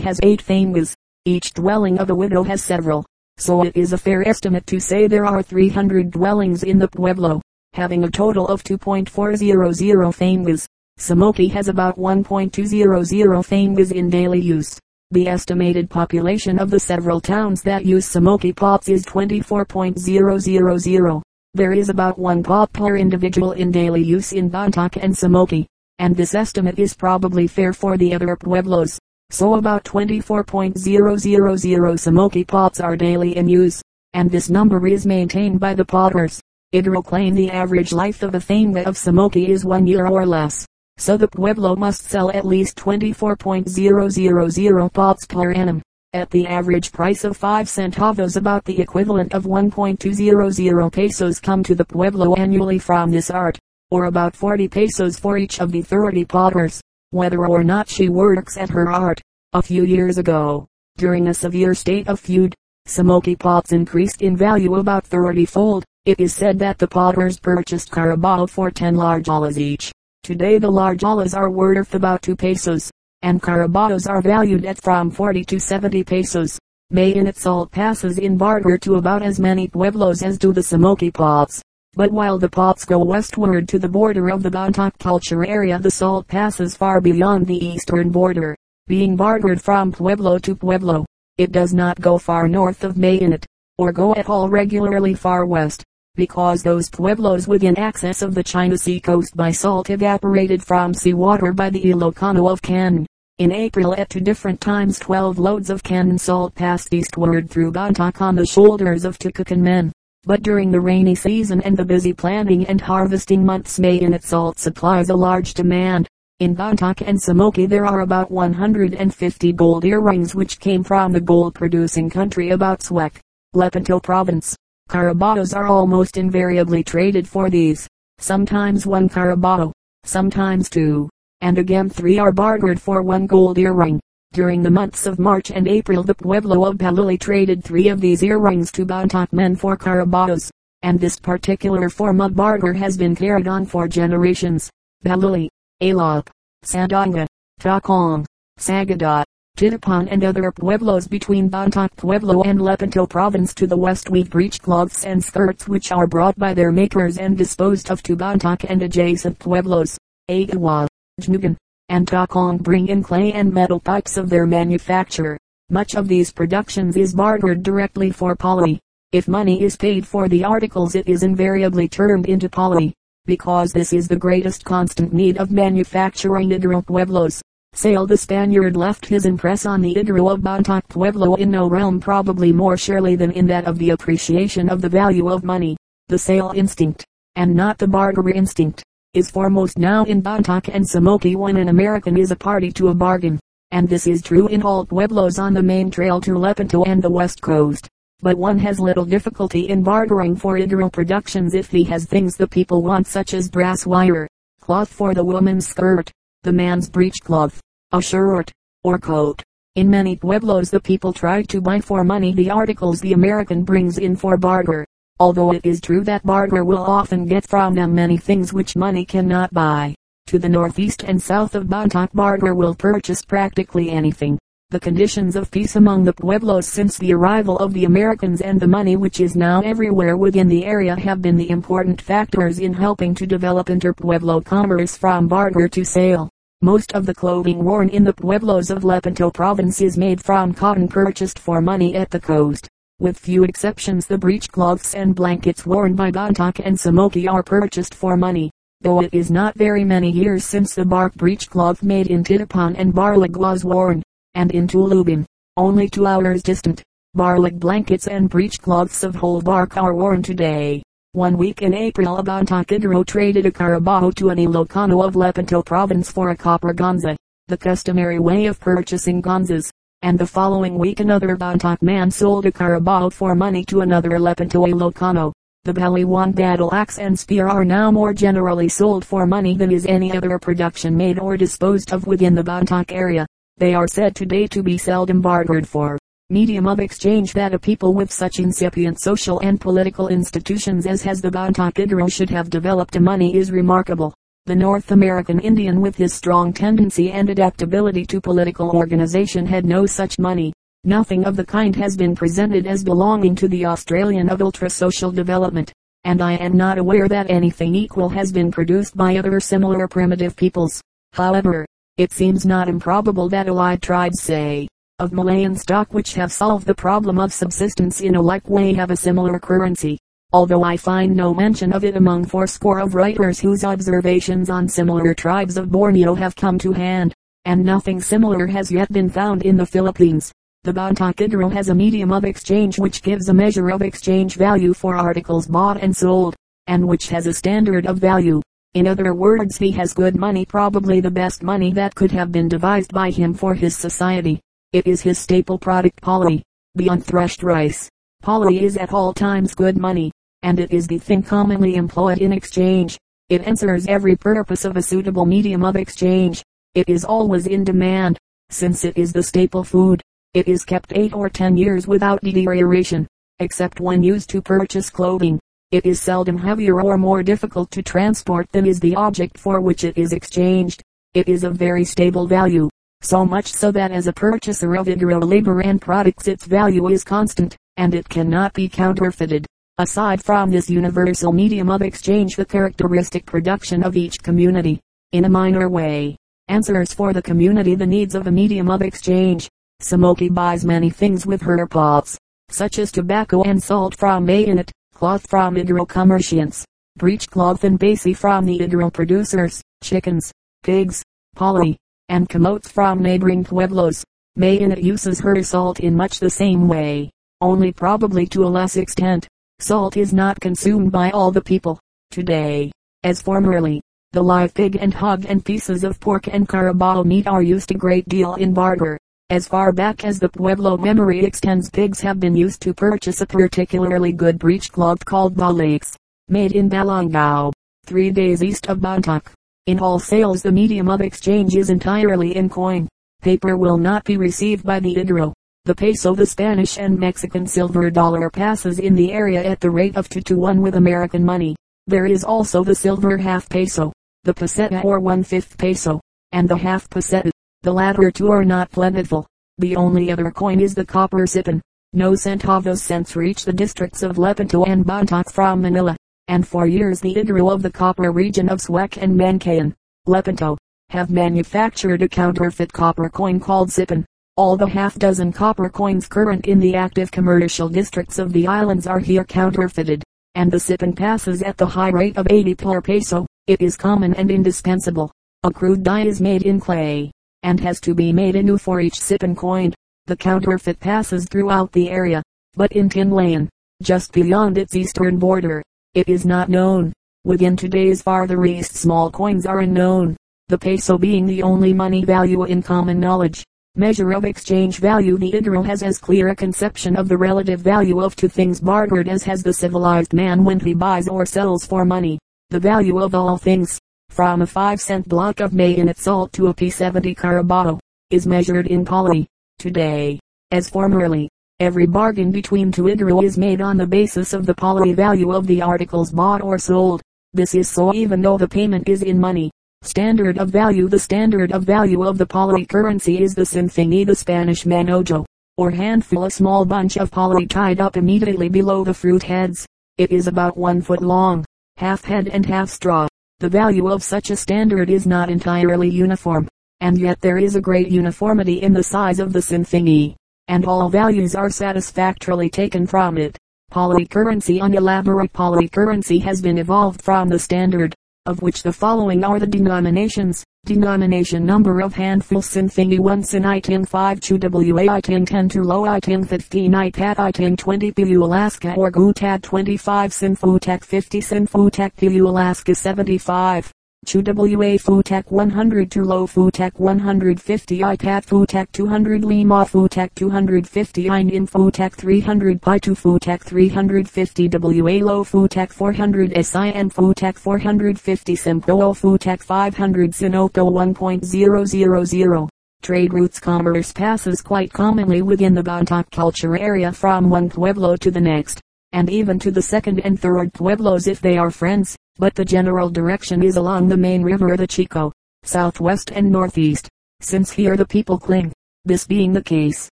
has 0.00 0.18
eight 0.24 0.42
famous. 0.42 0.92
Each 1.24 1.52
dwelling 1.54 1.98
of 1.98 2.10
a 2.10 2.14
widow 2.14 2.42
has 2.42 2.64
several. 2.64 3.06
So 3.36 3.62
it 3.62 3.76
is 3.76 3.92
a 3.92 3.98
fair 3.98 4.26
estimate 4.28 4.66
to 4.66 4.80
say 4.80 5.06
there 5.06 5.24
are 5.24 5.40
300 5.40 6.10
dwellings 6.10 6.64
in 6.64 6.80
the 6.80 6.88
pueblo, 6.88 7.40
having 7.72 8.02
a 8.02 8.10
total 8.10 8.48
of 8.48 8.64
2.400 8.64 10.14
famous. 10.14 10.66
Samoki 10.98 11.50
has 11.50 11.68
about 11.68 11.98
1.200 11.98 13.44
famous 13.44 13.90
in 13.90 14.08
daily 14.08 14.40
use. 14.40 14.80
The 15.10 15.28
estimated 15.28 15.90
population 15.90 16.58
of 16.58 16.70
the 16.70 16.80
several 16.80 17.20
towns 17.20 17.60
that 17.62 17.84
use 17.84 18.08
Samoki 18.08 18.56
pots 18.56 18.88
is 18.88 19.04
24.000. 19.04 21.22
There 21.52 21.72
is 21.72 21.88
about 21.88 22.18
one 22.18 22.42
pot 22.42 22.72
per 22.72 22.96
individual 22.96 23.52
in 23.52 23.70
daily 23.70 24.02
use 24.02 24.32
in 24.32 24.50
Bontoc 24.50 24.96
and 25.02 25.12
Samoki, 25.12 25.66
and 25.98 26.16
this 26.16 26.34
estimate 26.34 26.78
is 26.78 26.94
probably 26.94 27.46
fair 27.48 27.72
for 27.72 27.96
the 27.98 28.14
other 28.14 28.36
pueblos. 28.36 28.98
So 29.30 29.56
about 29.56 29.84
24.000 29.84 31.98
Samoki 31.98 32.46
pots 32.46 32.80
are 32.80 32.96
daily 32.96 33.36
in 33.36 33.48
use, 33.48 33.82
and 34.14 34.30
this 34.30 34.48
number 34.48 34.86
is 34.86 35.04
maintained 35.04 35.60
by 35.60 35.74
the 35.74 35.84
potters. 35.84 36.40
Idro 36.72 37.04
claim 37.04 37.34
the 37.34 37.50
average 37.50 37.92
life 37.92 38.22
of 38.22 38.34
a 38.34 38.38
fanga 38.38 38.86
of 38.86 38.94
Samoki 38.94 39.48
is 39.48 39.64
one 39.64 39.86
year 39.86 40.06
or 40.06 40.24
less. 40.24 40.64
So 40.96 41.16
the 41.16 41.28
pueblo 41.28 41.76
must 41.76 42.04
sell 42.04 42.30
at 42.30 42.46
least 42.46 42.76
24.000 42.76 44.92
pots 44.92 45.26
per 45.26 45.52
annum 45.52 45.82
at 46.14 46.30
the 46.30 46.46
average 46.46 46.92
price 46.92 47.24
of 47.24 47.36
5 47.36 47.66
centavos 47.66 48.36
about 48.36 48.64
the 48.64 48.80
equivalent 48.80 49.34
of 49.34 49.44
1.200 49.44 50.92
pesos 50.92 51.40
come 51.40 51.64
to 51.64 51.74
the 51.74 51.84
pueblo 51.84 52.34
annually 52.36 52.78
from 52.78 53.10
this 53.10 53.30
art, 53.30 53.58
or 53.90 54.04
about 54.04 54.36
40 54.36 54.68
pesos 54.68 55.18
for 55.18 55.38
each 55.38 55.60
of 55.60 55.72
the 55.72 55.82
30 55.82 56.24
potters, 56.24 56.80
whether 57.10 57.44
or 57.46 57.64
not 57.64 57.88
she 57.88 58.08
works 58.08 58.56
at 58.56 58.70
her 58.70 58.92
art. 58.92 59.20
A 59.54 59.62
few 59.62 59.82
years 59.82 60.18
ago, 60.18 60.68
during 60.96 61.26
a 61.26 61.34
severe 61.34 61.74
state 61.74 62.06
of 62.06 62.20
feud, 62.20 62.54
Samoki 62.86 63.36
pots 63.36 63.72
increased 63.72 64.22
in 64.22 64.36
value 64.36 64.76
about 64.76 65.08
30-fold. 65.08 65.84
It 66.04 66.20
is 66.20 66.34
said 66.34 66.58
that 66.58 66.78
the 66.78 66.86
potters 66.86 67.40
purchased 67.40 67.90
carabao 67.90 68.46
for 68.46 68.70
10 68.70 68.94
large 68.94 69.26
olas 69.26 69.56
each. 69.56 69.90
Today 70.24 70.56
the 70.56 70.70
large 70.70 71.02
olas 71.02 71.36
are 71.36 71.50
worth 71.50 71.94
about 71.94 72.22
2 72.22 72.34
pesos 72.34 72.90
and 73.20 73.42
carabaos 73.42 74.08
are 74.08 74.22
valued 74.22 74.64
at 74.64 74.80
from 74.80 75.10
40 75.10 75.44
to 75.44 75.60
70 75.60 76.02
pesos. 76.02 76.58
Mayinit 76.90 77.36
salt 77.36 77.70
passes 77.70 78.16
in 78.16 78.38
barter 78.38 78.78
to 78.78 78.94
about 78.94 79.22
as 79.22 79.38
many 79.38 79.68
pueblos 79.68 80.22
as 80.22 80.38
do 80.38 80.50
the 80.50 80.62
Samoki 80.62 81.12
pots. 81.12 81.60
But 81.92 82.10
while 82.10 82.38
the 82.38 82.48
pots 82.48 82.86
go 82.86 83.04
westward 83.04 83.68
to 83.68 83.78
the 83.78 83.86
border 83.86 84.30
of 84.30 84.42
the 84.42 84.50
Bontoc 84.50 84.98
culture 84.98 85.44
area 85.44 85.78
the 85.78 85.90
salt 85.90 86.26
passes 86.26 86.74
far 86.74 87.02
beyond 87.02 87.46
the 87.46 87.62
eastern 87.62 88.08
border, 88.08 88.56
being 88.86 89.16
bartered 89.16 89.60
from 89.60 89.92
pueblo 89.92 90.38
to 90.38 90.56
pueblo. 90.56 91.04
It 91.36 91.52
does 91.52 91.74
not 91.74 92.00
go 92.00 92.16
far 92.16 92.48
north 92.48 92.82
of 92.82 92.94
Mayinit, 92.94 93.44
or 93.76 93.92
go 93.92 94.14
at 94.14 94.30
all 94.30 94.48
regularly 94.48 95.12
far 95.12 95.44
west, 95.44 95.84
because 96.16 96.62
those 96.62 96.88
pueblos 96.88 97.48
within 97.48 97.76
access 97.76 98.22
of 98.22 98.36
the 98.36 98.42
China 98.42 98.78
Sea 98.78 99.00
coast 99.00 99.36
by 99.36 99.50
salt 99.50 99.90
evaporated 99.90 100.62
from 100.62 100.94
seawater 100.94 101.52
by 101.52 101.70
the 101.70 101.82
Ilocano 101.82 102.48
of 102.48 102.62
Candon. 102.62 103.04
In 103.38 103.50
April 103.50 103.96
at 103.96 104.10
two 104.10 104.20
different 104.20 104.60
times 104.60 105.00
12 105.00 105.40
loads 105.40 105.70
of 105.70 105.82
Candon 105.82 106.16
salt 106.16 106.54
passed 106.54 106.94
eastward 106.94 107.50
through 107.50 107.72
Bontoc 107.72 108.20
on 108.20 108.36
the 108.36 108.46
shoulders 108.46 109.04
of 109.04 109.18
Tukukan 109.18 109.58
men. 109.58 109.92
But 110.22 110.44
during 110.44 110.70
the 110.70 110.80
rainy 110.80 111.16
season 111.16 111.60
and 111.62 111.76
the 111.76 111.84
busy 111.84 112.12
planting 112.12 112.64
and 112.66 112.80
harvesting 112.80 113.44
months 113.44 113.80
Mayinit 113.80 114.22
salt 114.22 114.60
supplies 114.60 115.10
a 115.10 115.16
large 115.16 115.52
demand. 115.52 116.06
In 116.38 116.54
Bontoc 116.54 117.02
and 117.04 117.18
Samoki 117.18 117.68
there 117.68 117.86
are 117.86 118.02
about 118.02 118.30
150 118.30 119.52
gold 119.54 119.84
earrings 119.84 120.36
which 120.36 120.60
came 120.60 120.84
from 120.84 121.10
the 121.10 121.20
gold 121.20 121.56
producing 121.56 122.08
country 122.08 122.50
about 122.50 122.80
Suyoc, 122.80 123.14
Lepanto 123.52 123.98
province. 123.98 124.56
Carabaos 124.88 125.56
are 125.56 125.66
almost 125.66 126.16
invariably 126.16 126.82
traded 126.84 127.26
for 127.28 127.50
these. 127.50 127.88
Sometimes 128.18 128.86
one 128.86 129.08
carabao, 129.08 129.72
sometimes 130.04 130.68
two 130.68 131.08
and 131.44 131.58
again 131.58 131.90
three 131.90 132.18
are 132.18 132.32
bartered 132.32 132.80
for 132.80 133.02
one 133.02 133.26
gold 133.26 133.58
earring. 133.58 134.00
During 134.32 134.62
the 134.62 134.70
months 134.70 135.04
of 135.04 135.18
March 135.18 135.50
and 135.50 135.68
April 135.68 136.02
the 136.02 136.14
Pueblo 136.14 136.64
of 136.64 136.78
Paluli 136.78 137.20
traded 137.20 137.62
three 137.62 137.88
of 137.88 138.00
these 138.00 138.22
earrings 138.22 138.72
to 138.72 138.86
Bontoc 138.86 139.30
men 139.30 139.54
for 139.54 139.76
carabaos, 139.76 140.50
and 140.80 140.98
this 140.98 141.20
particular 141.20 141.90
form 141.90 142.22
of 142.22 142.34
barter 142.34 142.72
has 142.72 142.96
been 142.96 143.14
carried 143.14 143.46
on 143.46 143.66
for 143.66 143.86
generations. 143.86 144.70
Paluli, 145.04 145.48
Alop, 145.82 146.28
Sandanga, 146.64 147.26
Takong, 147.60 148.24
Sagadot, 148.58 149.24
Titapon 149.56 150.08
and 150.10 150.24
other 150.24 150.50
pueblos 150.50 151.06
between 151.06 151.48
Bontoc 151.48 151.94
Pueblo 151.94 152.42
and 152.42 152.60
Lepanto 152.60 153.06
province 153.06 153.54
to 153.54 153.68
the 153.68 153.76
west 153.76 154.10
weave 154.10 154.28
breechcloths 154.28 155.06
and 155.06 155.22
skirts 155.22 155.68
which 155.68 155.92
are 155.92 156.08
brought 156.08 156.36
by 156.36 156.52
their 156.52 156.72
makers 156.72 157.18
and 157.18 157.38
disposed 157.38 157.88
of 157.88 158.02
to 158.02 158.16
Bontoc 158.16 158.64
and 158.68 158.82
adjacent 158.82 159.38
pueblos. 159.38 159.96
Agawa, 160.28 160.88
Jnugan, 161.20 161.56
and 161.88 162.04
Takong 162.04 162.60
bring 162.60 162.88
in 162.88 163.00
clay 163.00 163.32
and 163.32 163.54
metal 163.54 163.78
pipes 163.78 164.16
of 164.16 164.28
their 164.28 164.44
manufacture. 164.44 165.38
Much 165.70 165.94
of 165.94 166.08
these 166.08 166.32
productions 166.32 166.96
is 166.96 167.14
bartered 167.14 167.62
directly 167.62 168.10
for 168.10 168.34
palay. 168.34 168.80
If 169.12 169.28
money 169.28 169.62
is 169.62 169.76
paid 169.76 170.04
for 170.04 170.28
the 170.28 170.42
articles 170.42 170.96
it 170.96 171.08
is 171.08 171.22
invariably 171.22 171.86
turned 171.86 172.26
into 172.26 172.48
palay, 172.48 172.92
because 173.24 173.70
this 173.70 173.92
is 173.92 174.08
the 174.08 174.16
greatest 174.16 174.64
constant 174.64 175.12
need 175.12 175.38
of 175.38 175.52
manufacturing 175.52 176.50
Idro 176.50 176.84
Pueblos. 176.84 177.40
Sale 177.76 178.06
the 178.06 178.16
Spaniard 178.16 178.76
left 178.76 179.04
his 179.04 179.26
impress 179.26 179.66
on 179.66 179.80
the 179.80 179.96
Idro 179.96 180.32
of 180.32 180.42
Bontoc 180.42 180.88
Pueblo 180.88 181.34
in 181.34 181.50
no 181.50 181.68
realm 181.68 181.98
probably 181.98 182.52
more 182.52 182.76
surely 182.76 183.16
than 183.16 183.32
in 183.32 183.48
that 183.48 183.64
of 183.64 183.78
the 183.78 183.90
appreciation 183.90 184.68
of 184.68 184.80
the 184.80 184.88
value 184.88 185.28
of 185.28 185.42
money. 185.42 185.76
The 186.06 186.16
sale 186.16 186.52
instinct, 186.54 187.04
and 187.34 187.52
not 187.52 187.78
the 187.78 187.88
barter 187.88 188.28
instinct, 188.28 188.84
is 189.12 189.28
foremost 189.28 189.76
now 189.76 190.04
in 190.04 190.22
Bontoc 190.22 190.72
and 190.72 190.84
Samoki 190.84 191.34
when 191.34 191.56
an 191.56 191.68
American 191.68 192.16
is 192.16 192.30
a 192.30 192.36
party 192.36 192.70
to 192.72 192.88
a 192.88 192.94
bargain. 192.94 193.40
And 193.72 193.88
this 193.88 194.06
is 194.06 194.22
true 194.22 194.46
in 194.46 194.62
all 194.62 194.86
pueblos 194.86 195.40
on 195.40 195.52
the 195.52 195.62
main 195.62 195.90
trail 195.90 196.20
to 196.20 196.38
Lepanto 196.38 196.84
and 196.84 197.02
the 197.02 197.10
west 197.10 197.42
coast. 197.42 197.88
But 198.20 198.38
one 198.38 198.60
has 198.60 198.78
little 198.78 199.04
difficulty 199.04 199.68
in 199.68 199.82
bartering 199.82 200.36
for 200.36 200.56
Idro 200.56 200.92
productions 200.92 201.54
if 201.54 201.72
he 201.72 201.82
has 201.84 202.04
things 202.04 202.36
the 202.36 202.46
people 202.46 202.82
want 202.82 203.08
such 203.08 203.34
as 203.34 203.50
brass 203.50 203.84
wire, 203.84 204.28
cloth 204.60 204.92
for 204.92 205.12
the 205.12 205.24
woman's 205.24 205.66
skirt, 205.66 206.12
the 206.44 206.52
man's 206.52 206.88
breechcloth, 206.88 207.60
a 207.90 208.00
shirt, 208.00 208.52
or 208.84 208.98
coat. 208.98 209.42
In 209.74 209.90
many 209.90 210.14
pueblos 210.14 210.70
the 210.70 210.78
people 210.78 211.12
try 211.12 211.42
to 211.42 211.60
buy 211.60 211.80
for 211.80 212.04
money 212.04 212.32
the 212.32 212.50
articles 212.50 213.00
the 213.00 213.14
American 213.14 213.64
brings 213.64 213.98
in 213.98 214.14
for 214.14 214.36
barter 214.36 214.86
although 215.20 215.52
it 215.52 215.64
is 215.64 215.80
true 215.80 216.02
that 216.02 216.26
barter 216.26 216.64
will 216.64 216.78
often 216.78 217.24
get 217.24 217.46
from 217.46 217.74
them 217.74 217.94
many 217.94 218.16
things 218.16 218.52
which 218.52 218.74
money 218.74 219.04
cannot 219.04 219.52
buy. 219.54 219.94
To 220.26 220.40
the 220.40 220.48
northeast 220.48 221.04
and 221.04 221.22
south 221.22 221.54
of 221.54 221.66
Bontoc 221.66 222.12
barter 222.12 222.54
will 222.54 222.74
purchase 222.74 223.22
practically 223.22 223.90
anything. 223.90 224.38
The 224.70 224.80
conditions 224.80 225.36
of 225.36 225.52
peace 225.52 225.76
among 225.76 226.02
the 226.02 226.12
pueblos 226.12 226.66
since 226.66 226.98
the 226.98 227.12
arrival 227.12 227.58
of 227.58 227.72
the 227.74 227.84
Americans 227.84 228.40
and 228.40 228.58
the 228.58 228.66
money 228.66 228.96
which 228.96 229.20
is 229.20 229.36
now 229.36 229.60
everywhere 229.60 230.16
within 230.16 230.48
the 230.48 230.64
area 230.64 230.98
have 230.98 231.22
been 231.22 231.36
the 231.36 231.50
important 231.50 232.02
factors 232.02 232.58
in 232.58 232.72
helping 232.72 233.14
to 233.14 233.26
develop 233.26 233.70
inter-pueblo 233.70 234.40
commerce 234.40 234.96
from 234.96 235.28
barter 235.28 235.68
to 235.68 235.84
sale. 235.84 236.28
Most 236.62 236.94
of 236.94 237.04
the 237.04 237.14
clothing 237.14 237.62
worn 237.62 237.88
in 237.90 238.04
the 238.04 238.12
pueblos 238.12 238.70
of 238.70 238.84
Lepanto 238.84 239.30
province 239.30 239.80
is 239.82 239.98
made 239.98 240.24
from 240.24 240.54
cotton 240.54 240.88
purchased 240.88 241.38
for 241.38 241.60
money 241.60 241.94
at 241.94 242.10
the 242.10 242.20
coast. 242.20 242.68
With 242.98 243.18
few 243.18 243.44
exceptions 243.44 244.06
the 244.06 244.16
breechcloths 244.16 244.94
and 244.94 245.14
blankets 245.14 245.66
worn 245.66 245.94
by 245.94 246.10
Bontoc 246.10 246.60
and 246.64 246.76
Samoki 246.76 247.30
are 247.30 247.42
purchased 247.42 247.94
for 247.94 248.16
money, 248.16 248.50
though 248.80 249.02
it 249.02 249.12
is 249.12 249.30
not 249.30 249.56
very 249.56 249.84
many 249.84 250.10
years 250.10 250.44
since 250.44 250.74
the 250.74 250.84
bark 250.84 251.14
breechcloth 251.16 251.82
made 251.82 252.06
in 252.06 252.24
Titapon 252.24 252.76
and 252.78 252.94
Barlig 252.94 253.36
was 253.36 253.64
worn, 253.64 254.02
and 254.34 254.50
in 254.52 254.66
Tulubin, 254.66 255.26
only 255.56 255.88
two 255.88 256.06
hours 256.06 256.42
distant, 256.42 256.82
Barlig 257.16 257.58
blankets 257.58 258.06
and 258.06 258.30
breechcloths 258.30 259.04
of 259.04 259.14
whole 259.14 259.42
bark 259.42 259.76
are 259.76 259.94
worn 259.94 260.22
today. 260.22 260.82
One 261.14 261.38
week 261.38 261.62
in 261.62 261.74
April 261.74 262.16
a 262.16 262.24
Bontoc 262.24 263.06
traded 263.06 263.46
a 263.46 263.50
carabao 263.52 264.10
to 264.16 264.30
an 264.30 264.38
Ilocano 264.38 265.06
of 265.06 265.14
Lepanto 265.14 265.64
province 265.64 266.10
for 266.10 266.30
a 266.30 266.36
copper 266.36 266.74
gangsa, 266.74 267.14
the 267.46 267.56
customary 267.56 268.18
way 268.18 268.46
of 268.46 268.58
purchasing 268.58 269.22
gangsas 269.22 269.70
and 270.02 270.18
the 270.18 270.26
following 270.26 270.76
week 270.76 270.98
another 270.98 271.36
Bontoc 271.36 271.80
man 271.82 272.10
sold 272.10 272.46
a 272.46 272.50
carabao 272.50 273.10
for 273.10 273.36
money 273.36 273.64
to 273.66 273.82
another 273.82 274.18
Lepanto 274.18 274.66
Ilocano. 274.66 275.32
The 275.62 275.72
Baliwan 275.72 276.34
battle 276.34 276.74
axe 276.74 276.98
and 276.98 277.16
spear 277.16 277.46
are 277.46 277.64
now 277.64 277.92
more 277.92 278.12
generally 278.12 278.68
sold 278.68 279.04
for 279.04 279.24
money 279.24 279.56
than 279.56 279.70
is 279.70 279.86
any 279.86 280.16
other 280.16 280.36
production 280.40 280.96
made 280.96 281.20
or 281.20 281.36
disposed 281.36 281.92
of 281.92 282.08
within 282.08 282.34
the 282.34 282.42
Bontoc 282.42 282.90
area. 282.90 283.24
They 283.58 283.72
are 283.72 283.86
said 283.86 284.16
today 284.16 284.48
to 284.48 284.64
be 284.64 284.76
seldom 284.76 285.20
bartered 285.20 285.68
for. 285.68 285.96
Medium 286.30 286.66
of 286.66 286.80
exchange 286.80 287.34
that 287.34 287.52
a 287.52 287.58
people 287.58 287.92
with 287.92 288.10
such 288.10 288.38
incipient 288.38 288.98
social 288.98 289.40
and 289.40 289.60
political 289.60 290.08
institutions 290.08 290.86
as 290.86 291.02
has 291.02 291.20
the 291.20 291.30
Bontoc 291.30 292.10
should 292.10 292.30
have 292.30 292.48
developed 292.48 292.96
a 292.96 293.00
money 293.00 293.36
is 293.36 293.50
remarkable. 293.50 294.14
The 294.46 294.54
North 294.54 294.90
American 294.90 295.38
Indian 295.38 295.82
with 295.82 295.96
his 295.96 296.14
strong 296.14 296.54
tendency 296.54 297.12
and 297.12 297.28
adaptability 297.28 298.06
to 298.06 298.22
political 298.22 298.70
organization 298.70 299.44
had 299.44 299.66
no 299.66 299.84
such 299.84 300.18
money. 300.18 300.50
Nothing 300.84 301.26
of 301.26 301.36
the 301.36 301.44
kind 301.44 301.76
has 301.76 301.94
been 301.94 302.14
presented 302.14 302.66
as 302.66 302.82
belonging 302.82 303.34
to 303.34 303.48
the 303.48 303.66
Australian 303.66 304.30
of 304.30 304.40
ultra-social 304.40 305.12
development, 305.12 305.74
and 306.04 306.22
I 306.22 306.36
am 306.36 306.56
not 306.56 306.78
aware 306.78 307.06
that 307.06 307.28
anything 307.28 307.74
equal 307.74 308.08
has 308.08 308.32
been 308.32 308.50
produced 308.50 308.96
by 308.96 309.18
other 309.18 309.40
similar 309.40 309.86
primitive 309.86 310.36
peoples. 310.36 310.80
However, 311.12 311.66
it 311.98 312.12
seems 312.12 312.46
not 312.46 312.66
improbable 312.66 313.28
that 313.28 313.46
allied 313.46 313.82
tribes 313.82 314.22
say, 314.22 314.68
of 315.00 315.12
Malayan 315.12 315.56
stock 315.56 315.92
which 315.92 316.14
have 316.14 316.30
solved 316.30 316.68
the 316.68 316.74
problem 316.74 317.18
of 317.18 317.32
subsistence 317.32 318.00
in 318.00 318.14
a 318.14 318.22
like 318.22 318.48
way 318.48 318.72
have 318.74 318.92
a 318.92 318.96
similar 318.96 319.40
currency, 319.40 319.98
although 320.32 320.62
I 320.62 320.76
find 320.76 321.16
no 321.16 321.34
mention 321.34 321.72
of 321.72 321.82
it 321.82 321.96
among 321.96 322.26
fourscore 322.26 322.78
of 322.78 322.94
writers 322.94 323.40
whose 323.40 323.64
observations 323.64 324.50
on 324.50 324.68
similar 324.68 325.12
tribes 325.12 325.56
of 325.56 325.72
Borneo 325.72 326.14
have 326.14 326.36
come 326.36 326.60
to 326.60 326.70
hand, 326.70 327.12
and 327.44 327.64
nothing 327.64 328.00
similar 328.00 328.46
has 328.46 328.70
yet 328.70 328.92
been 328.92 329.10
found 329.10 329.42
in 329.42 329.56
the 329.56 329.66
Philippines. 329.66 330.30
The 330.62 330.72
Bontoc 330.72 331.52
has 331.52 331.70
a 331.70 331.74
medium 331.74 332.12
of 332.12 332.24
exchange 332.24 332.78
which 332.78 333.02
gives 333.02 333.28
a 333.28 333.34
measure 333.34 333.72
of 333.72 333.82
exchange 333.82 334.36
value 334.36 334.72
for 334.72 334.94
articles 334.94 335.48
bought 335.48 335.82
and 335.82 335.94
sold, 335.96 336.36
and 336.68 336.86
which 336.86 337.08
has 337.08 337.26
a 337.26 337.34
standard 337.34 337.86
of 337.86 337.98
value. 337.98 338.40
In 338.74 338.86
other 338.86 339.12
words 339.12 339.56
he 339.56 339.72
has 339.72 339.92
good 339.92 340.14
money 340.14 340.46
probably 340.46 341.00
the 341.00 341.10
best 341.10 341.42
money 341.42 341.72
that 341.72 341.96
could 341.96 342.12
have 342.12 342.30
been 342.30 342.48
devised 342.48 342.92
by 342.92 343.10
him 343.10 343.34
for 343.34 343.54
his 343.54 343.76
society. 343.76 344.40
It 344.74 344.88
is 344.88 345.02
his 345.02 345.20
staple 345.20 345.56
product 345.56 346.00
palay, 346.00 346.42
the 346.74 346.88
unthreshed 346.88 347.44
rice. 347.44 347.88
Palay 348.24 348.60
is 348.60 348.76
at 348.76 348.92
all 348.92 349.12
times 349.12 349.54
good 349.54 349.78
money, 349.78 350.10
and 350.42 350.58
it 350.58 350.72
is 350.72 350.88
the 350.88 350.98
thing 350.98 351.22
commonly 351.22 351.76
employed 351.76 352.18
in 352.18 352.32
exchange. 352.32 352.98
It 353.28 353.46
answers 353.46 353.86
every 353.86 354.16
purpose 354.16 354.64
of 354.64 354.76
a 354.76 354.82
suitable 354.82 355.26
medium 355.26 355.64
of 355.64 355.76
exchange. 355.76 356.42
It 356.74 356.88
is 356.88 357.04
always 357.04 357.46
in 357.46 357.62
demand, 357.62 358.18
since 358.50 358.84
it 358.84 358.98
is 358.98 359.12
the 359.12 359.22
staple 359.22 359.62
food. 359.62 360.02
It 360.32 360.48
is 360.48 360.64
kept 360.64 360.92
eight 360.96 361.12
or 361.12 361.28
ten 361.28 361.56
years 361.56 361.86
without 361.86 362.20
deterioration, 362.22 363.06
except 363.38 363.78
when 363.78 364.02
used 364.02 364.28
to 364.30 364.42
purchase 364.42 364.90
clothing. 364.90 365.38
It 365.70 365.86
is 365.86 366.00
seldom 366.00 366.36
heavier 366.36 366.82
or 366.82 366.98
more 366.98 367.22
difficult 367.22 367.70
to 367.70 367.82
transport 367.84 368.50
than 368.50 368.66
is 368.66 368.80
the 368.80 368.96
object 368.96 369.38
for 369.38 369.60
which 369.60 369.84
it 369.84 369.96
is 369.96 370.12
exchanged. 370.12 370.82
It 371.14 371.28
is 371.28 371.44
of 371.44 371.54
very 371.54 371.84
stable 371.84 372.26
value, 372.26 372.68
so 373.04 373.24
much 373.24 373.52
so 373.52 373.70
that 373.70 373.90
as 373.90 374.06
a 374.06 374.12
purchaser 374.12 374.74
of 374.76 374.86
Igorot 374.86 375.28
labor 375.28 375.60
and 375.60 375.80
products 375.80 376.26
its 376.26 376.46
value 376.46 376.88
is 376.88 377.04
constant, 377.04 377.56
and 377.76 377.94
it 377.94 378.08
cannot 378.08 378.52
be 378.54 378.68
counterfeited. 378.68 379.46
Aside 379.78 380.22
from 380.22 380.50
this 380.50 380.70
universal 380.70 381.32
medium 381.32 381.68
of 381.68 381.82
exchange 381.82 382.36
the 382.36 382.44
characteristic 382.44 383.26
production 383.26 383.82
of 383.82 383.96
each 383.96 384.22
community, 384.22 384.80
in 385.12 385.24
a 385.24 385.28
minor 385.28 385.68
way, 385.68 386.16
answers 386.48 386.94
for 386.94 387.12
the 387.12 387.22
community 387.22 387.74
the 387.74 387.86
needs 387.86 388.14
of 388.14 388.26
a 388.26 388.30
medium 388.30 388.70
of 388.70 388.82
exchange. 388.82 389.48
Samoki 389.82 390.32
buys 390.32 390.64
many 390.64 390.90
things 390.90 391.26
with 391.26 391.42
her 391.42 391.66
pots, 391.66 392.16
such 392.48 392.78
as 392.78 392.92
tobacco 392.92 393.42
and 393.42 393.62
salt 393.62 393.96
from 393.96 394.26
Mayinit, 394.26 394.70
cloth 394.94 395.26
from 395.28 395.56
Igorot 395.56 395.88
commerciants, 395.88 396.64
breechcloth 396.98 397.64
and 397.64 397.78
basi 397.78 398.16
from 398.16 398.46
the 398.46 398.60
Igorot 398.60 398.92
producers, 398.92 399.60
chickens, 399.82 400.32
pigs, 400.62 401.02
palay, 401.36 401.76
and 402.08 402.28
camotes 402.28 402.68
from 402.68 403.02
neighboring 403.02 403.44
pueblos. 403.44 404.04
Mayinit 404.38 404.82
uses 404.82 405.20
her 405.20 405.42
salt 405.42 405.80
in 405.80 405.94
much 405.94 406.18
the 406.18 406.30
same 406.30 406.66
way, 406.66 407.10
only 407.40 407.72
probably 407.72 408.26
to 408.26 408.44
a 408.44 408.48
less 408.48 408.76
extent. 408.76 409.28
Salt 409.60 409.96
is 409.96 410.12
not 410.12 410.40
consumed 410.40 410.90
by 410.90 411.10
all 411.10 411.30
the 411.30 411.40
people, 411.40 411.78
today, 412.10 412.72
as 413.02 413.22
formerly. 413.22 413.80
The 414.12 414.22
live 414.22 414.54
pig 414.54 414.76
and 414.80 414.94
hog 414.94 415.24
and 415.28 415.44
pieces 415.44 415.84
of 415.84 415.98
pork 416.00 416.28
and 416.28 416.48
carabao 416.48 417.02
meat 417.02 417.26
are 417.26 417.42
used 417.42 417.70
a 417.70 417.74
great 417.74 418.08
deal 418.08 418.34
in 418.34 418.54
barter. 418.54 418.98
As 419.30 419.48
far 419.48 419.72
back 419.72 420.04
as 420.04 420.20
the 420.20 420.28
Pueblo 420.28 420.76
memory 420.76 421.24
extends 421.24 421.70
pigs 421.70 422.00
have 422.00 422.20
been 422.20 422.36
used 422.36 422.60
to 422.62 422.74
purchase 422.74 423.20
a 423.20 423.26
particularly 423.26 424.12
good 424.12 424.38
breechcloth 424.38 425.04
called 425.04 425.34
balates, 425.34 425.96
made 426.28 426.52
in 426.52 426.68
Balangao, 426.68 427.52
three 427.86 428.10
days 428.10 428.42
east 428.42 428.68
of 428.68 428.78
Bontoc. 428.78 429.32
In 429.66 429.80
all 429.80 429.98
sales 429.98 430.42
the 430.42 430.52
medium 430.52 430.90
of 430.90 431.00
exchange 431.00 431.56
is 431.56 431.70
entirely 431.70 432.36
in 432.36 432.50
coin. 432.50 432.86
Paper 433.22 433.56
will 433.56 433.78
not 433.78 434.04
be 434.04 434.18
received 434.18 434.62
by 434.62 434.78
the 434.78 434.94
Idro. 434.94 435.32
The 435.64 435.74
peso 435.74 436.14
the 436.14 436.26
Spanish 436.26 436.76
and 436.78 436.98
Mexican 436.98 437.46
silver 437.46 437.88
dollar 437.88 438.28
passes 438.28 438.78
in 438.78 438.94
the 438.94 439.10
area 439.10 439.42
at 439.42 439.60
the 439.60 439.70
rate 439.70 439.96
of 439.96 440.10
2 440.10 440.20
to 440.20 440.36
1 440.36 440.60
with 440.60 440.74
American 440.74 441.24
money. 441.24 441.56
There 441.86 442.04
is 442.04 442.24
also 442.24 442.62
the 442.62 442.74
silver 442.74 443.16
half 443.16 443.48
peso, 443.48 443.90
the 444.24 444.34
peseta 444.34 444.84
or 444.84 445.00
one-fifth 445.00 445.56
peso, 445.56 445.98
and 446.32 446.46
the 446.46 446.58
half 446.58 446.86
peseta. 446.90 447.30
The 447.62 447.72
latter 447.72 448.10
two 448.10 448.30
are 448.30 448.44
not 448.44 448.70
plentiful. 448.70 449.26
The 449.56 449.76
only 449.76 450.12
other 450.12 450.30
coin 450.30 450.60
is 450.60 450.74
the 450.74 450.84
copper 450.84 451.24
sipan. 451.24 451.62
No 451.94 452.12
centavos 452.12 452.80
cents 452.80 453.16
reach 453.16 453.46
the 453.46 453.52
districts 453.54 454.02
of 454.02 454.18
Lepanto 454.18 454.64
and 454.64 454.84
Bontoc 454.84 455.32
from 455.32 455.62
Manila 455.62 455.96
and 456.28 456.46
for 456.46 456.66
years 456.66 457.00
the 457.00 457.14
Igorot 457.14 457.52
of 457.52 457.62
the 457.62 457.70
copper 457.70 458.10
region 458.10 458.48
of 458.48 458.60
Suyoc 458.60 458.96
and 459.00 459.14
Mancayan, 459.14 459.74
Lepanto, 460.06 460.56
have 460.90 461.10
manufactured 461.10 462.02
a 462.02 462.08
counterfeit 462.08 462.72
copper 462.72 463.08
coin 463.08 463.40
called 463.40 463.68
Sipan. 463.68 464.04
All 464.36 464.56
the 464.56 464.66
half 464.66 464.98
dozen 464.98 465.32
copper 465.32 465.68
coins 465.68 466.08
current 466.08 466.46
in 466.46 466.58
the 466.58 466.74
active 466.74 467.10
commercial 467.10 467.68
districts 467.68 468.18
of 468.18 468.32
the 468.32 468.46
islands 468.46 468.86
are 468.86 468.98
here 468.98 469.24
counterfeited, 469.24 470.02
and 470.34 470.50
the 470.50 470.56
Sipan 470.56 470.96
passes 470.96 471.42
at 471.42 471.56
the 471.56 471.66
high 471.66 471.90
rate 471.90 472.16
of 472.16 472.26
80 472.30 472.54
per 472.54 472.80
peso. 472.80 473.26
It 473.46 473.60
is 473.60 473.76
common 473.76 474.14
and 474.14 474.30
indispensable. 474.30 475.12
A 475.44 475.52
crude 475.52 475.82
die 475.82 476.06
is 476.06 476.20
made 476.20 476.42
in 476.42 476.58
clay, 476.58 477.12
and 477.42 477.60
has 477.60 477.80
to 477.82 477.94
be 477.94 478.12
made 478.12 478.34
anew 478.34 478.58
for 478.58 478.80
each 478.80 478.94
Sipan 478.94 479.36
coined. 479.36 479.74
The 480.06 480.16
counterfeit 480.16 480.80
passes 480.80 481.26
throughout 481.26 481.70
the 481.72 481.90
area, 481.90 482.22
but 482.54 482.72
in 482.72 482.88
Tinlayan, 482.88 483.48
just 483.82 484.12
beyond 484.12 484.58
its 484.58 484.74
eastern 484.74 485.18
border, 485.18 485.62
it 485.94 486.08
is 486.08 486.26
not 486.26 486.48
known. 486.48 486.92
Within 487.24 487.56
today's 487.56 488.02
farther 488.02 488.44
east 488.44 488.74
small 488.74 489.10
coins 489.10 489.46
are 489.46 489.60
unknown. 489.60 490.16
The 490.48 490.58
peso 490.58 490.98
being 490.98 491.24
the 491.24 491.42
only 491.42 491.72
money 491.72 492.04
value 492.04 492.44
in 492.44 492.62
common 492.62 493.00
knowledge. 493.00 493.44
Measure 493.76 494.12
of 494.12 494.24
exchange 494.24 494.78
value 494.78 495.16
The 495.16 495.32
Igorot 495.32 495.66
has 495.66 495.82
as 495.82 495.98
clear 495.98 496.28
a 496.28 496.36
conception 496.36 496.96
of 496.96 497.08
the 497.08 497.16
relative 497.16 497.60
value 497.60 498.00
of 498.00 498.14
two 498.14 498.28
things 498.28 498.60
bartered 498.60 499.08
as 499.08 499.22
has 499.22 499.42
the 499.42 499.52
civilized 499.52 500.12
man 500.12 500.44
when 500.44 500.60
he 500.60 500.74
buys 500.74 501.08
or 501.08 501.24
sells 501.24 501.64
for 501.64 501.84
money. 501.84 502.18
The 502.50 502.60
value 502.60 502.98
of 502.98 503.14
all 503.14 503.36
things, 503.36 503.80
from 504.10 504.42
a 504.42 504.46
5 504.46 504.80
cent 504.80 505.08
block 505.08 505.40
of 505.40 505.52
Mayinit 505.52 505.96
salt 505.96 506.32
to 506.34 506.48
a 506.48 506.54
P70 506.54 507.16
Carabao, 507.16 507.80
is 508.10 508.26
measured 508.26 508.66
in 508.66 508.84
palay. 508.84 509.26
Today, 509.58 510.20
as 510.50 510.68
formerly, 510.68 511.30
Every 511.64 511.86
bargain 511.86 512.30
between 512.30 512.70
two 512.70 512.82
Igorot 512.82 513.24
is 513.24 513.38
made 513.38 513.62
on 513.62 513.78
the 513.78 513.86
basis 513.86 514.34
of 514.34 514.44
the 514.44 514.52
palay 514.52 514.94
value 514.94 515.32
of 515.32 515.46
the 515.46 515.62
articles 515.62 516.12
bought 516.12 516.42
or 516.42 516.58
sold. 516.58 517.00
This 517.32 517.54
is 517.54 517.70
so 517.70 517.94
even 517.94 518.20
though 518.20 518.36
the 518.36 518.46
payment 518.46 518.86
is 518.86 519.02
in 519.02 519.18
money. 519.18 519.50
Standard 519.80 520.36
of 520.36 520.50
value 520.50 520.88
The 520.88 520.98
standard 520.98 521.52
of 521.52 521.62
value 521.62 522.02
of 522.02 522.18
the 522.18 522.26
palay 522.26 522.68
currency 522.68 523.22
is 523.22 523.34
the 523.34 523.46
sinfingi 523.46 524.04
the 524.04 524.14
Spanish 524.14 524.64
manojo, 524.64 525.24
or 525.56 525.70
handful 525.70 526.24
a 526.24 526.30
small 526.30 526.66
bunch 526.66 526.98
of 526.98 527.10
palay 527.10 527.48
tied 527.48 527.80
up 527.80 527.96
immediately 527.96 528.50
below 528.50 528.84
the 528.84 528.92
fruit 528.92 529.22
heads. 529.22 529.64
It 529.96 530.12
is 530.12 530.26
about 530.26 530.58
one 530.58 530.82
foot 530.82 531.00
long, 531.00 531.46
half 531.78 532.04
head 532.04 532.28
and 532.28 532.44
half 532.44 532.68
straw. 532.68 533.08
The 533.40 533.48
value 533.48 533.88
of 533.88 534.02
such 534.02 534.28
a 534.28 534.36
standard 534.36 534.90
is 534.90 535.06
not 535.06 535.30
entirely 535.30 535.88
uniform, 535.88 536.46
and 536.80 536.98
yet 536.98 537.22
there 537.22 537.38
is 537.38 537.56
a 537.56 537.66
great 537.68 537.88
uniformity 537.88 538.60
in 538.60 538.74
the 538.74 538.82
size 538.82 539.18
of 539.18 539.32
the 539.32 539.38
sinfingi 539.38 540.14
and 540.48 540.64
all 540.66 540.88
values 540.88 541.34
are 541.34 541.50
satisfactorily 541.50 542.50
taken 542.50 542.86
from 542.86 543.16
it. 543.16 543.36
Palay 543.72 544.08
currency 544.08 544.54
Unelaborate 544.56 545.32
palay 545.32 545.70
currency 545.70 546.18
has 546.18 546.40
been 546.42 546.58
evolved 546.58 547.02
from 547.02 547.28
the 547.28 547.38
standard, 547.38 547.94
of 548.26 548.42
which 548.42 548.62
the 548.62 548.72
following 548.72 549.24
are 549.24 549.38
the 549.38 549.46
denominations. 549.46 550.44
Denomination 550.64 551.44
number 551.44 551.80
of 551.80 551.92
handfuls 551.92 552.46
sin 552.46 552.68
thingy 552.68 552.98
1 552.98 553.22
sin 553.22 553.44
i 553.44 553.60
tin 553.60 553.84
5 553.84 554.20
chu 554.20 554.38
wa 554.38 554.94
i 554.94 555.00
tin 555.00 555.26
10 555.26 555.48
to 555.50 555.62
low 555.62 555.84
i 555.84 556.00
tin 556.00 556.24
15 556.24 556.74
i 556.74 556.90
pat 556.90 557.18
i 557.18 557.30
tin 557.30 557.56
20 557.56 557.92
pu 557.92 558.24
Alaska 558.24 558.74
or 558.74 558.90
gutad 558.90 559.42
25 559.42 560.12
sin 560.12 560.36
futek 560.36 560.82
50 560.82 561.20
sin 561.20 561.46
futek 561.46 561.94
pu 561.96 562.26
Alaska 562.26 562.74
75. 562.74 563.70
Chu 564.04 564.18
WA 564.18 564.76
Futek 564.76 565.30
100 565.30 565.90
to 565.90 566.02
Low 566.02 566.26
Futek 566.26 566.78
150 566.78 567.78
IPAT 567.80 568.26
Futek 568.26 568.70
200 568.72 569.24
Lima 569.24 569.64
Futek 569.64 570.14
250 570.14 571.10
Ein 571.10 571.46
Futek 571.46 571.94
300 571.94 572.60
Pi 572.60 572.78
2 572.78 572.94
Futek 572.94 573.42
350 573.42 574.48
WA 574.48 575.04
Low 575.04 575.24
Futek 575.24 575.72
400 575.72 576.32
SIN 576.44 576.90
Futek 576.90 577.38
450 577.38 578.36
Simpo 578.36 578.94
Futek 578.94 579.42
500 579.42 580.10
Sinoco 580.12 580.70
1.000 580.70 582.48
Trade 582.82 583.14
routes 583.14 583.40
commerce 583.40 583.92
passes 583.92 584.42
quite 584.42 584.70
commonly 584.70 585.22
within 585.22 585.54
the 585.54 585.62
Bontoc 585.62 586.10
culture 586.10 586.54
area 586.58 586.92
from 586.92 587.30
one 587.30 587.48
pueblo 587.48 587.96
to 587.96 588.10
the 588.10 588.20
next, 588.20 588.60
and 588.92 589.08
even 589.08 589.38
to 589.38 589.50
the 589.50 589.62
second 589.62 590.00
and 590.00 590.20
third 590.20 590.52
pueblos 590.52 591.06
if 591.06 591.18
they 591.18 591.38
are 591.38 591.50
friends. 591.50 591.96
But 592.18 592.34
the 592.34 592.44
general 592.44 592.88
direction 592.88 593.42
is 593.42 593.56
along 593.56 593.88
the 593.88 593.96
main 593.96 594.22
river 594.22 594.56
the 594.56 594.66
Chico, 594.66 595.12
southwest 595.42 596.12
and 596.12 596.30
northeast, 596.30 596.88
since 597.20 597.50
here 597.50 597.76
the 597.76 597.86
people 597.86 598.18
cling. 598.18 598.52
This 598.84 599.06
being 599.06 599.32
the 599.32 599.42
case, 599.42 599.88